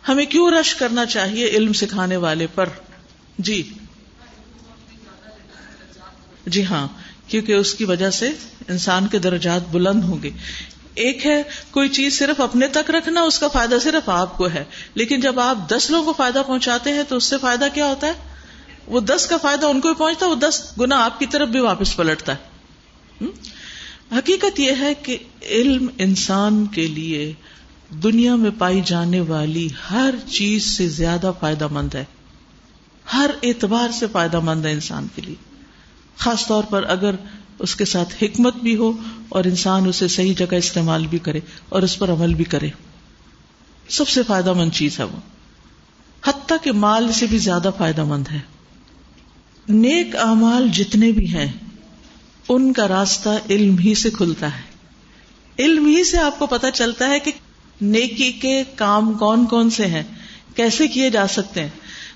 ہمیں 0.09 0.25
کیوں 0.25 0.51
رش 0.51 0.75
کرنا 0.75 1.07
چاہیے 1.07 1.47
علم 1.47 1.73
سکھانے 1.73 2.17
والے 2.17 2.47
پر؟ 2.55 2.69
جی۔ 3.39 3.73
جی 6.47 6.65
ہاں 6.65 6.89
کیونکہ 7.27 7.53
اس 7.53 7.75
کی 7.75 7.85
وجہ 7.85 8.11
سے 8.11 8.31
انسان 8.69 9.07
کے 9.07 9.19
درجات 9.19 9.69
بلند 9.71 10.05
ہوں 10.05 10.23
گے۔ 10.23 10.31
ایک 10.99 11.27
ہے 11.27 11.43
کوئی 11.71 11.89
چیز 11.89 12.19
صرف 12.19 12.41
اپنے 12.41 12.67
تک 12.67 12.91
رکھنا، 12.91 13.21
اس 13.21 13.39
کا 13.39 13.49
فائدہ 13.49 13.75
صرف 13.83 14.09
آپ 14.09 14.37
کو 14.37 14.49
ہے۔ 14.49 14.65
لیکن 14.95 15.21
جب 15.21 15.41
آپ 15.41 15.59
دس 15.69 15.91
لوگوں 15.91 16.05
کو 16.05 16.13
فائدہ 16.13 16.43
پہنچاتے 16.47 16.93
ہیں 16.93 17.03
تو 17.09 17.17
اس 17.17 17.25
سے 17.25 17.37
فائدہ 17.39 17.65
کیا 17.75 17.87
ہوتا 17.87 18.07
ہے؟ 18.07 18.13
وہ 18.87 19.01
دس 19.01 19.27
کا 19.27 19.37
فائدہ 19.37 19.67
ان 19.67 19.81
کو 19.81 19.89
بھی 19.89 19.97
پہنچتا 19.99 20.27
ہے، 20.27 20.31
وہ 20.31 20.37
دس 20.37 20.73
گنا 20.81 21.05
آپ 21.05 21.19
کی 21.19 21.27
طرف 21.27 21.49
بھی 21.49 21.61
واپس 21.61 21.97
پلٹتا 21.97 22.35
ہے۔ 22.35 22.49
حقیقت 24.13 24.61
یہ 24.61 24.73
ہے 24.81 24.95
کہ 24.95 25.19
علم 25.43 25.87
انسان 25.99 26.67
کے 26.67 26.87
لیے 26.87 27.33
دنیا 27.91 28.35
میں 28.35 28.51
پائی 28.59 28.81
جانے 28.85 29.21
والی 29.21 29.69
ہر 29.91 30.15
چیز 30.31 30.65
سے 30.65 30.89
زیادہ 30.89 31.33
فائدہ 31.41 31.69
مند 31.69 31.95
ہے۔ 31.95 32.05
ہر 33.13 33.31
اعتبار 33.43 33.93
سے 33.93 34.07
فائدہ 34.13 34.41
مند 34.41 34.67
ہے 34.67 34.73
انسان 34.73 35.07
کے 35.15 35.23
لیے۔ 35.23 35.35
خاص 36.19 36.47
طور 36.47 36.65
پر 36.65 36.83
اگر 36.83 37.15
اس 37.59 37.77
کے 37.77 37.85
ساتھ 37.85 38.25
حکمت 38.25 38.57
بھی 38.57 38.77
ہو 38.77 38.93
اور 39.29 39.45
انسان 39.45 39.87
اسے 39.87 40.09
صحیح 40.09 40.35
جگہ 40.39 40.55
استعمال 40.55 41.07
بھی 41.07 41.19
کرے 41.19 41.41
اور 41.69 41.83
اس 41.83 41.99
پر 41.99 42.11
عمل 42.11 42.35
بھی 42.35 42.45
کرے۔ 42.45 42.69
سب 43.89 44.09
سے 44.09 44.23
فائدہ 44.23 44.53
مند 44.53 44.71
چیز 44.73 44.99
ہے 44.99 45.05
وہ۔ 45.05 45.17
حتیٰ 46.27 46.57
کہ 46.63 46.73
مال 46.73 47.13
سے 47.13 47.27
بھی 47.27 47.39
زیادہ 47.39 47.71
فائدہ 47.79 48.05
مند 48.05 48.25
ہے۔ 48.33 48.39
نیک 49.69 50.17
اعمال 50.17 50.69
جتنے 50.69 51.13
بھی 51.13 51.35
ہیں، 51.35 51.53
ان 52.49 52.73
کا 52.73 52.89
راستہ 52.89 53.29
علم 53.51 53.79
ہی 53.79 53.95
سے 53.95 54.11
کھلتا 54.11 54.57
ہے۔ 54.57 54.63
علم 55.59 55.87
ہی 55.87 56.05
سے 56.05 56.19
آپ 56.19 56.39
کو 56.39 56.47
پتا 56.47 56.71
چلتا 56.71 57.09
ہے 57.09 57.19
کہ 57.19 57.33
نیکی 57.81 58.33
کے 58.33 58.65
کام 58.77 59.13
کون 59.13 59.47
کون 59.47 59.71
سے 59.71 59.87
ہیں، 59.87 60.03
کیسے 60.55 60.89
کیے 60.89 61.11
جا 61.11 61.27
سکتے 61.27 61.63
ہیں۔ 61.63 61.69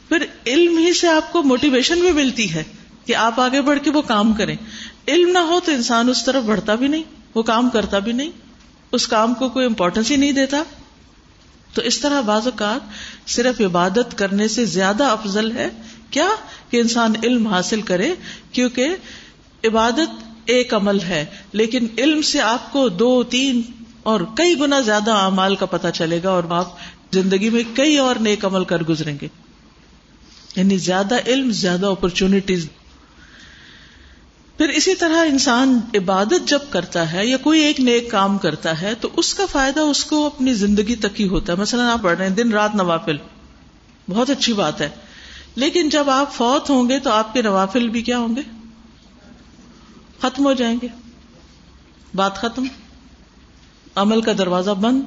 پھر 0.09 0.27
علم 0.47 0.79
ہی 0.79 0.93
سے 0.93 1.09
آپ 1.09 1.33
کو 1.33 1.43
موٹیویشن 1.43 2.01
بھی 2.01 2.13
ملتی 2.13 2.55
ہے 2.55 2.63
کہ 3.07 3.17
آپ 3.17 3.41
آگے 3.41 3.61
بڑھ 3.61 3.79
کے 3.83 3.91
وہ 3.91 4.03
کام 4.03 4.33
کریں۔ 4.33 4.57
علم 5.09 5.29
نہ 5.29 5.39
ہو 5.39 5.61
تو 5.61 5.73
انسان 5.73 6.09
اس 6.09 6.25
طرف 6.25 6.45
بڑھتا 6.45 6.75
بھی 6.75 6.89
نہیں، 6.89 7.03
وہ 7.35 7.43
کام 7.43 7.71
کرتا 7.71 7.99
بھی 7.99 8.13
نہیں، 8.13 8.31
اس 8.93 9.07
کام 9.07 9.35
کو 9.35 9.49
کوئی 9.49 9.67
امپورٹینس 9.67 10.11
ہی 10.11 10.17
نہیں 10.17 10.33
دیتا۔ 10.33 10.63
تو 11.75 11.83
اس 11.83 11.99
طرح 11.99 12.21
بعض 12.21 12.47
اوقات 12.47 12.81
صرف 13.31 13.61
عبادت 13.61 14.19
کرنے 14.19 14.49
سے 14.49 14.65
زیادہ 14.65 15.05
افضل 15.05 15.53
ہے 15.53 15.69
کیا 16.11 16.29
کہ 16.71 16.81
انسان 16.81 17.13
علم 17.25 17.47
حاصل 17.47 17.83
کرے؟ 17.83 18.15
کیونکہ 18.53 18.89
عبادت 19.65 20.25
ایک 20.47 20.75
عمل 20.75 21.01
ہے، 21.01 21.25
لیکن 21.53 21.87
علم 21.99 22.23
سے 22.23 22.41
آپ 22.41 22.73
کو 22.73 22.89
دو، 22.89 23.23
تین 23.23 23.63
اور 24.03 24.21
کئی 24.37 24.61
گنا 24.61 24.81
زیادہ 24.81 25.11
اعمال 25.11 25.57
کا 25.57 25.67
پتہ 25.67 25.89
چلے 25.95 26.21
گا 26.25 26.31
اور 26.31 26.45
آپ 26.51 26.75
زندگی 27.13 27.51
میں 27.51 27.63
کئی 27.75 27.99
اور 27.99 28.17
نیک 28.17 28.45
عمل 28.45 28.65
کر 28.65 28.83
گزریں 28.83 29.17
گے۔ 29.23 29.29
یعنی 30.57 30.77
زیادہ 30.79 31.15
علم، 31.27 31.51
زیادہ 31.51 31.87
اپرچونٹیز 31.87 32.69
پھر 34.63 34.71
اسی 34.71 34.95
طرح 34.95 35.25
انسان 35.25 35.81
عبادت 35.95 36.49
جب 36.49 36.59
کرتا 36.71 37.13
ہے 37.13 37.27
یا 37.27 37.37
کوئی 37.37 37.61
ایک 37.61 37.81
نیک 37.81 38.11
کام 38.11 38.39
کرتا 38.39 38.83
ہے 38.83 38.95
تو 38.95 39.09
اس 39.17 39.35
کا 39.35 39.47
فائدہ 39.47 39.81
اس 39.81 40.05
کو 40.05 40.27
اپنی 40.27 40.55
زندگی 40.55 40.97
تک 40.97 41.21
ہی 41.21 41.29
ہوتا 41.29 41.53
ہے۔ 41.53 41.59
مثلاً 41.59 41.87
آپ 41.87 42.03
پڑھ 42.03 42.19
رہے 42.19 42.29
ہیں، 42.29 42.37
دن 42.37 42.53
رات 42.53 42.75
نوافل۔ 42.75 43.17
بہت 44.09 44.31
اچھی 44.31 44.53
بات 44.53 44.81
ہے۔ 44.81 44.89
لیکن 45.55 45.89
جب 45.89 46.11
آپ 46.11 46.35
فوت 46.35 46.71
ہوں 46.71 46.89
گے 46.89 46.99
تو 46.99 47.11
آپ 47.11 47.35
کے 47.35 47.43
نوافل 47.43 47.89
بھی 47.89 48.03
کیا 48.03 48.19
ہوں 48.19 48.37
گے؟ 48.37 48.41
ختم 50.21 50.45
ہو 50.45 50.53
جائیں 50.53 50.79
گے۔ 50.83 50.89
بات 52.15 52.37
ختم۔ 52.37 52.67
عمل 53.95 54.21
کا 54.21 54.33
دروازہ 54.39 54.71
بند۔ 54.71 55.03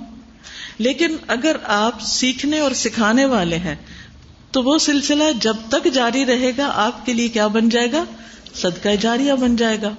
لیکن 0.78 1.18
اگر 1.28 1.56
آپ 1.64 2.02
سیکھنے 2.02 2.60
اور 2.60 2.72
سکھانے 2.72 3.26
والے 3.26 3.58
ہیں 3.58 3.76
تو 4.56 4.64
وہ 4.64 4.78
سلسلہ 4.78 5.24
جب 5.42 5.56
تک 5.70 5.88
جاری 5.94 6.26
رہے 6.26 6.52
گا، 6.58 6.72
آپ 6.76 7.06
کے 7.06 7.14
لیے 7.14 7.28
کیا 7.28 7.48
بن 7.48 7.70
جائے 7.70 7.92
گا؟ 7.92 8.04
صدقہ 8.56 8.96
جاریہ 9.02 9.34
بن 9.34 9.56
جائے 9.56 9.82
گا۔ 9.82 9.90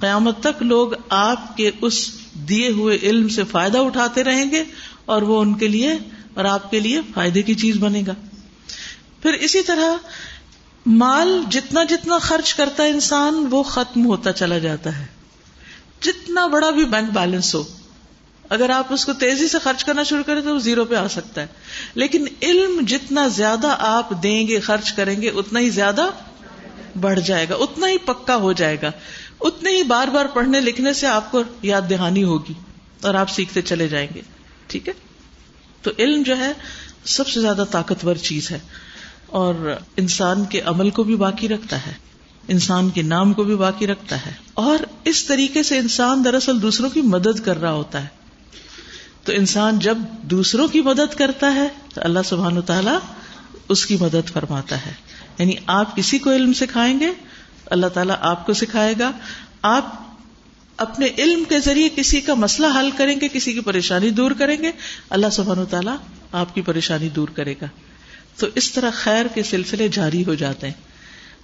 قیامت 0.00 0.40
تک 0.42 0.62
لوگ 0.62 0.88
آپ 1.08 1.56
کے 1.56 1.70
اس 1.80 2.10
دیے 2.34 2.68
ہوئے 2.68 2.98
علم 3.02 3.28
سے 3.28 3.44
فائدہ 3.44 3.78
اٹھاتے 3.78 4.24
رہیں 4.24 4.50
گے 4.50 4.64
اور 5.04 5.22
وہ 5.22 5.40
ان 5.40 5.54
کے 5.54 5.68
لیے 5.68 5.92
اور 6.34 6.44
آپ 6.44 6.70
کے 6.70 6.80
لیے 6.80 7.00
فائدے 7.14 7.42
کی 7.42 7.54
چیز 7.54 7.76
بنے 7.76 8.02
گا۔ 8.06 8.14
پھر 9.22 9.32
اسی 9.32 9.62
طرح 9.62 9.96
مال 10.86 11.40
جتنا 11.50 11.84
جتنا 11.84 12.18
خرچ 12.18 12.54
کرتا 12.54 12.82
ہے 12.82 12.88
انسان، 12.88 13.46
وہ 13.50 13.62
ختم 13.62 14.06
ہوتا 14.06 14.32
چلا 14.32 14.58
جاتا 14.58 14.98
ہے۔ 14.98 15.06
جتنا 16.00 16.46
بڑا 16.46 16.70
بھی 16.70 16.84
بینک 16.84 17.08
بیلنس 17.14 17.54
ہو 17.54 17.64
اگر 18.52 18.70
آپ 18.70 18.92
اس 18.92 19.04
کو 19.04 19.12
تیزی 19.12 19.48
سے 19.48 19.58
خرچ 19.58 19.84
کرنا 19.84 20.02
شروع 20.02 20.22
کریں 20.22 20.42
تو 20.42 20.54
وہ 20.54 20.58
زیرو 20.58 20.84
پہ 20.84 20.94
آ 20.94 21.08
سکتا 21.08 21.40
ہے۔ 21.40 21.46
لیکن 21.94 22.24
علم 22.42 22.84
جتنا 22.88 23.28
زیادہ 23.28 23.76
آپ 23.78 24.22
دیں 24.22 24.48
گے، 24.48 24.60
خرچ 24.60 24.92
کریں 24.92 25.22
گے، 25.22 25.28
اتنا 25.28 25.60
ہی 25.60 25.70
زیادہ 25.70 26.06
بڑھ 27.00 27.20
جائے 27.20 27.48
گا، 27.48 27.54
اتنا 27.54 27.88
ہی 27.88 27.98
پکا 27.98 28.36
ہو 28.36 28.52
جائے 28.52 28.76
گا۔ 28.82 28.90
اتنے 29.40 29.70
ہی 29.70 29.82
بار 29.82 30.08
بار 30.08 30.26
پڑھنے 30.26 30.60
لکھنے 30.60 30.92
سے 30.92 31.06
آپ 31.06 31.30
کو 31.30 31.42
یاد 31.62 31.82
دہانی 31.90 32.24
ہوگی 32.24 32.52
اور 33.02 33.14
آپ 33.14 33.30
سیکھتے 33.30 33.62
چلے 33.62 33.88
جائیں 33.88 34.08
گے۔ 34.14 34.20
ٹھیک 34.66 34.88
ہے؟ 34.88 34.92
تو 35.82 35.90
علم 35.98 36.22
جو 36.22 36.36
ہے، 36.36 36.52
سب 37.04 37.28
سے 37.28 37.40
زیادہ 37.40 37.64
طاقتور 37.70 38.16
چیز 38.16 38.50
ہے۔ 38.50 38.58
اور 39.26 39.74
انسان 39.96 40.44
کے 40.44 40.60
عمل 40.60 40.90
کو 40.90 41.02
بھی 41.02 41.16
باقی 41.16 41.48
رکھتا 41.48 41.86
ہے۔ 41.86 41.92
انسان 42.48 42.90
کے 42.90 43.02
نام 43.02 43.32
کو 43.32 43.44
بھی 43.44 43.56
باقی 43.56 43.86
رکھتا 43.86 44.26
ہے۔ 44.26 44.32
اور 44.54 44.78
اس 45.04 45.24
طریقے 45.24 45.62
سے 45.62 45.78
انسان 45.78 46.24
دراصل 46.24 46.62
دوسروں 46.62 46.90
کی 46.90 47.00
مدد 47.00 47.44
کر 47.44 47.60
رہا 47.60 47.72
ہوتا 47.72 48.02
ہے۔ 48.02 48.21
تو 49.24 49.32
انسان 49.32 49.78
جب 49.78 49.98
دوسروں 50.22 50.68
کی 50.68 50.80
مدد 50.80 51.18
کرتا 51.18 51.54
ہے 51.54 51.68
تو 51.94 52.00
اللہ 52.04 52.18
سبحان 52.24 52.58
و 52.58 52.60
تعالی 52.60 52.90
اس 53.68 53.86
کی 53.86 53.96
مدد 54.00 54.28
فرماتا 54.32 54.86
ہے۔ 54.86 54.92
یعنی 55.38 55.52
آپ 55.66 55.96
کسی 55.96 56.18
کو 56.18 56.32
علم 56.32 56.52
سکھائیں 56.52 57.00
گے، 57.00 57.10
اللہ 57.66 57.86
تعالیٰ 57.86 58.16
آپ 58.20 58.46
کو 58.46 58.52
سکھائے 58.52 58.94
گا۔ 58.98 59.12
آپ 59.62 60.02
اپنے 60.76 61.08
علم 61.18 61.44
کے 61.48 61.60
ذریعے 61.60 61.88
کسی 61.96 62.20
کا 62.20 62.34
مسئلہ 62.34 62.66
حل 62.80 62.90
کریں 62.90 63.20
گے، 63.20 63.28
کسی 63.28 63.52
کی 63.52 63.60
پریشانی 63.60 64.10
دور 64.10 64.30
کریں 64.30 64.56
گے، 64.62 64.72
اللہ 65.10 65.26
سبحان 65.32 65.58
و 65.58 65.64
تعالیٰ 65.64 65.96
آپ 66.32 66.54
کی 66.54 66.62
پریشانی 66.62 67.08
دور 67.08 67.28
کرے 67.28 67.54
گا۔ 67.62 67.66
تو 68.36 68.46
اس 68.54 68.72
طرح 68.72 68.90
خیر 68.92 69.26
کے 69.34 69.42
سلسلے 69.42 69.88
جاری 69.88 70.24
ہو 70.24 70.34
جاتے 70.34 70.66
ہیں۔ 70.66 70.74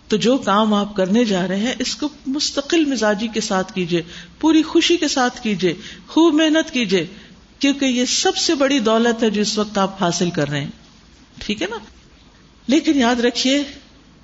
تو 0.08 0.16
جو 0.16 0.38
کام 0.38 0.74
آپ 0.74 0.96
کرنے 0.96 1.24
جا 1.24 1.48
رہے 1.48 1.56
ہیں، 1.56 1.74
اس 1.78 1.96
کو 1.96 2.08
مستقل 2.26 2.84
مزاجی 2.84 3.28
کے 3.28 3.40
ساتھ 3.40 3.72
کیجیے 3.72 4.02
پوری 4.40 4.62
خوشی 4.62 4.96
کے 4.96 5.08
ساتھ 5.08 5.42
کیجیے 5.42 5.74
خوب 6.08 6.34
محنت 6.34 6.70
کیجیے 6.70 7.06
کیونکہ 7.58 7.84
یہ 7.84 8.04
سب 8.04 8.36
سے 8.36 8.54
بڑی 8.54 8.78
دولت 8.78 9.22
ہے 9.22 9.30
جو 9.30 9.40
اس 9.40 9.58
وقت 9.58 9.78
آپ 9.78 10.02
حاصل 10.02 10.30
کر 10.30 10.48
رہے 10.48 10.60
ہیں۔ 10.60 10.70
ٹھیک 11.38 11.62
ہے 11.62 11.66
نا؟ 11.70 11.76
لیکن 12.66 12.98
یاد 12.98 13.20
رکھیے، 13.20 13.62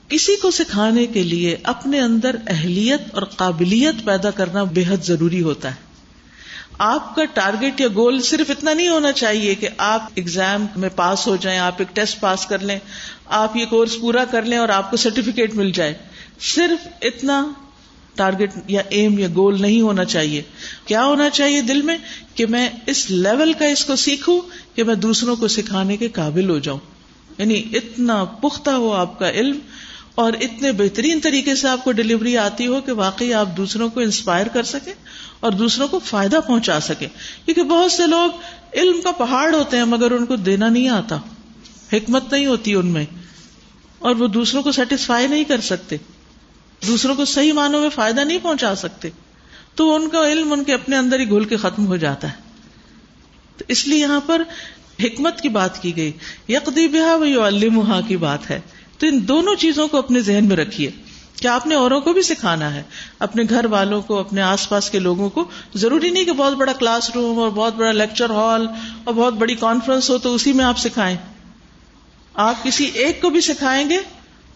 کسی 0.08 0.36
کو 0.36 0.50
سکھانے 0.50 1.06
کے 1.06 1.22
لیے 1.22 1.56
اپنے 1.62 2.00
اندر 2.00 2.36
اہلیت 2.46 3.00
اور 3.12 3.22
قابلیت 3.22 4.04
پیدا 4.04 4.30
کرنا 4.30 4.64
بے 4.64 4.84
حد 4.88 5.04
ضروری 5.04 5.42
ہوتا 5.42 5.70
ہے۔ 5.70 5.94
آپ 6.78 7.14
کا 7.14 7.24
ٹارگیٹ 7.24 7.80
یا 7.80 7.88
گول 7.94 8.22
صرف 8.22 8.50
اتنا 8.50 8.74
نہیں 8.74 8.88
ہونا 8.88 9.12
چاہیے 9.12 9.54
کہ 9.54 9.68
آپ 9.78 10.08
ایگزام 10.14 10.66
میں 10.76 10.88
پاس 10.88 11.26
ہو 11.26 11.36
جائیں، 11.36 11.58
آپ 11.58 11.74
ایک 11.78 11.96
ٹیسٹ 11.96 12.20
پاس 12.20 12.46
کر 12.46 12.58
لیں، 12.58 12.78
آپ 13.26 13.56
یہ 13.56 13.66
کورس 13.66 14.00
پورا 14.00 14.24
کر 14.24 14.42
لیں 14.42 14.58
اور 14.58 14.68
آپ 14.68 14.90
کو 14.90 14.96
سرٹیفکیٹ 14.96 15.54
مل 15.54 15.72
جائے۔ 15.72 15.94
صرف 16.40 16.88
اتنا 17.02 17.46
ٹارگیٹ 18.14 18.50
یا 18.66 18.83
ایم 18.88 19.18
یا 19.18 19.28
گول 19.35 19.62
نہیں 19.62 19.80
ہونا 19.80 20.04
چاہیے۔ 20.04 20.42
کیا 20.87 21.04
ہونا 21.04 21.30
چاہیے 21.30 21.61
دل 21.61 21.83
میں؟ 21.83 21.97
کہ 22.35 22.47
میں 22.47 22.71
اس 22.87 23.11
لیول 23.11 23.52
کا 23.52 23.64
اس 23.64 23.85
کو 23.85 23.97
سیکھوں 23.97 24.40
کہ 24.76 24.85
میں 24.85 24.94
دوسروں 24.94 25.37
کو 25.37 25.49
سکھانے 25.49 25.97
کے 25.97 26.09
قابل 26.09 26.50
ہو 26.50 26.59
جاؤں۔ 26.59 26.78
یعنی 27.38 27.62
اتنا 27.73 28.25
پختہ 28.25 28.71
ہو 28.71 28.92
آپ 28.92 29.18
کا 29.18 29.30
علم 29.30 29.59
اور 30.14 30.33
اتنے 30.40 30.73
بہترین 30.73 31.21
طریقے 31.21 31.54
سے 31.54 31.68
آپ 31.68 31.85
کو 31.85 31.92
ڈلیوری 31.92 32.38
آتی 32.38 32.66
ہو 32.66 32.80
کہ 32.80 32.92
واقعی 32.92 33.33
آپ 33.33 33.49
دوسروں 33.56 33.88
کو 33.88 34.00
انسپائر 34.00 34.47
کر 34.47 34.62
سکیں 34.62 34.92
اور 35.40 35.52
دوسروں 35.52 35.88
کو 35.88 35.99
فائدہ 35.99 36.40
پہنچا 36.47 36.80
سکے 36.80 37.06
کیونکہ 37.44 37.62
بہت 37.62 37.92
سے 37.92 38.06
لوگ 38.06 38.30
علم 38.75 39.00
کا 39.00 39.11
پہاڑ 39.11 39.54
ہوتے 39.54 39.76
ہیں 39.76 39.85
مگر 39.85 40.11
ان 40.11 40.26
کو 40.26 40.37
دینا 40.37 40.68
نہیں 40.68 40.88
آتا۔ 40.88 41.16
حکمت 41.92 42.33
نہیں 42.33 42.47
ہوتی 42.47 42.75
ان 42.75 42.87
میں 42.87 43.04
اور 43.99 44.14
وہ 44.14 44.26
دوسروں 44.26 44.62
کو 44.62 44.73
سیٹسفائی 44.73 45.26
نہیں 45.26 45.44
کر 45.44 45.61
سکتے۔ 45.61 45.97
دوسروں 46.86 47.14
کو 47.14 47.24
صحیح 47.24 47.52
معنوں 47.52 47.80
میں 47.80 47.90
فائدہ 47.90 48.20
نہیں 48.20 48.38
پہنچا 48.42 48.74
سکتے، 48.74 49.08
تو 49.74 49.94
ان 49.94 50.08
کا 50.08 50.28
علم 50.28 50.52
ان 50.52 50.64
کے 50.64 50.74
اپنے 50.74 50.96
اندر 50.96 51.20
ہی 51.20 51.30
گھل 51.30 51.44
کے 51.44 51.56
ختم 51.56 51.86
ہو 51.86 51.96
جاتا 51.96 52.28
ہے۔ 52.28 52.44
تو 53.56 53.64
اس 53.68 53.88
لیے 53.88 53.98
یہاں 53.98 54.20
پر 54.26 54.42
حکمت 55.04 55.40
کی 55.40 55.48
بات 55.48 55.82
کی 55.82 55.96
گئی۔ 55.96 56.12
یکدی 56.48 56.88
بہا 56.88 57.14
و 57.14 58.02
کی 58.08 58.16
بات 58.16 58.50
ہے۔ 58.50 58.60
تو 58.98 59.06
ان 59.06 59.28
دونوں 59.28 59.54
چیزوں 59.54 59.88
کو 59.88 59.96
اپنے 59.96 60.20
ذہن 60.20 60.44
میں 60.44 60.56
رکھیے۔ 60.56 60.90
کیا 61.36 61.54
آپ 61.54 61.66
نے 61.66 61.74
اوروں 61.74 62.00
کو 62.00 62.12
بھی 62.12 62.22
سکھانا 62.22 62.74
ہے؟ 62.74 62.82
اپنے 63.18 63.42
گھر 63.48 63.64
والوں 63.64 64.02
کو، 64.02 64.18
اپنے 64.18 64.42
آس 64.42 64.68
پاس 64.68 64.90
کے 64.90 64.98
لوگوں 64.98 65.30
کو۔ 65.30 65.44
ضروری 65.74 66.10
نہیں 66.10 66.24
کہ 66.24 66.32
بہت 66.32 66.52
بڑا 66.52 66.72
کلاس 66.72 67.10
روم 67.14 67.38
اور 67.38 67.50
بہت 67.50 67.74
بڑا 67.74 67.92
لیکچر 67.92 68.30
ہال 68.30 68.66
اور 69.04 69.14
بہت 69.14 69.34
بڑی 69.34 69.54
کانفرنس 69.54 70.10
ہو 70.10 70.18
تو 70.18 70.34
اسی 70.34 70.52
میں 70.52 70.64
آپ 70.64 70.78
سکھائیں۔ 70.78 71.16
آپ 72.34 72.62
کسی 72.62 72.84
ایک 72.84 73.22
کو 73.22 73.30
بھی 73.30 73.40
سکھائیں 73.40 73.90
گے 73.90 73.98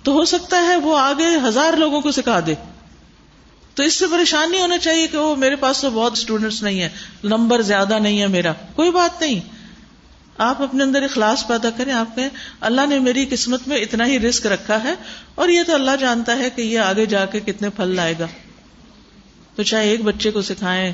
تو 0.09 0.15
ہو 0.15 0.25
سکتا 0.25 0.63
ہے 0.63 0.77
وہ 0.77 0.99
آگے 0.99 1.49
ہزار 1.49 1.73
لوگوں 1.73 2.01
کو 2.01 2.11
سکھا 2.11 2.41
دے۔ 2.47 2.55
تو 3.75 3.83
اس 3.83 3.95
سے 3.95 4.07
پریشان 4.07 4.51
نہیں 4.51 4.61
ہونا 4.61 4.79
چاہیے 4.79 5.07
کہ 5.07 5.19
وہ 5.19 5.37
میرے 5.37 5.57
پاس 5.57 5.81
تو 5.81 5.91
بہت 5.91 6.13
اسٹوڈینٹس 6.13 6.63
نہیں 6.63 6.81
ہے 6.81 6.89
نمبر 7.25 7.63
زیادہ 7.63 7.99
نہیں 7.99 8.21
ہے 8.21 8.27
میرا۔ 8.27 8.53
کوئی 8.53 8.91
بات 8.91 9.21
نہیں۔ 9.21 9.41
آپ 10.39 10.63
اپنے 10.63 10.85
اندر 10.85 11.03
اخلاص 11.03 11.47
پیدا 11.47 11.71
کریں۔ 11.71 11.93
آپ 11.93 12.17
کہیں، 12.17 12.29
اللہ 12.61 12.81
نے 12.89 12.99
میری 12.99 13.27
قسمت 13.31 13.69
میں 13.69 13.77
اتنا 13.77 14.07
ہی 14.07 14.19
رسک 14.19 14.47
رکھا 14.47 14.85
ہے 14.85 14.95
اور 15.35 15.49
یہ 15.49 15.63
تو 15.67 15.75
اللہ 15.75 15.91
جانتا 16.01 16.39
ہے 16.39 16.51
کہ 16.51 16.63
یہ 16.63 16.79
آگے 16.79 17.07
جا 17.07 17.25
کے 17.25 17.41
کتنے 17.41 17.71
پھل 17.71 17.97
لائے 17.97 18.15
گا۔ 18.19 18.27
تو 19.57 19.63
چاہے 19.63 19.91
ایک 19.91 20.03
بچے 20.03 20.31
کو 20.31 20.43
سکھائیں، 20.43 20.93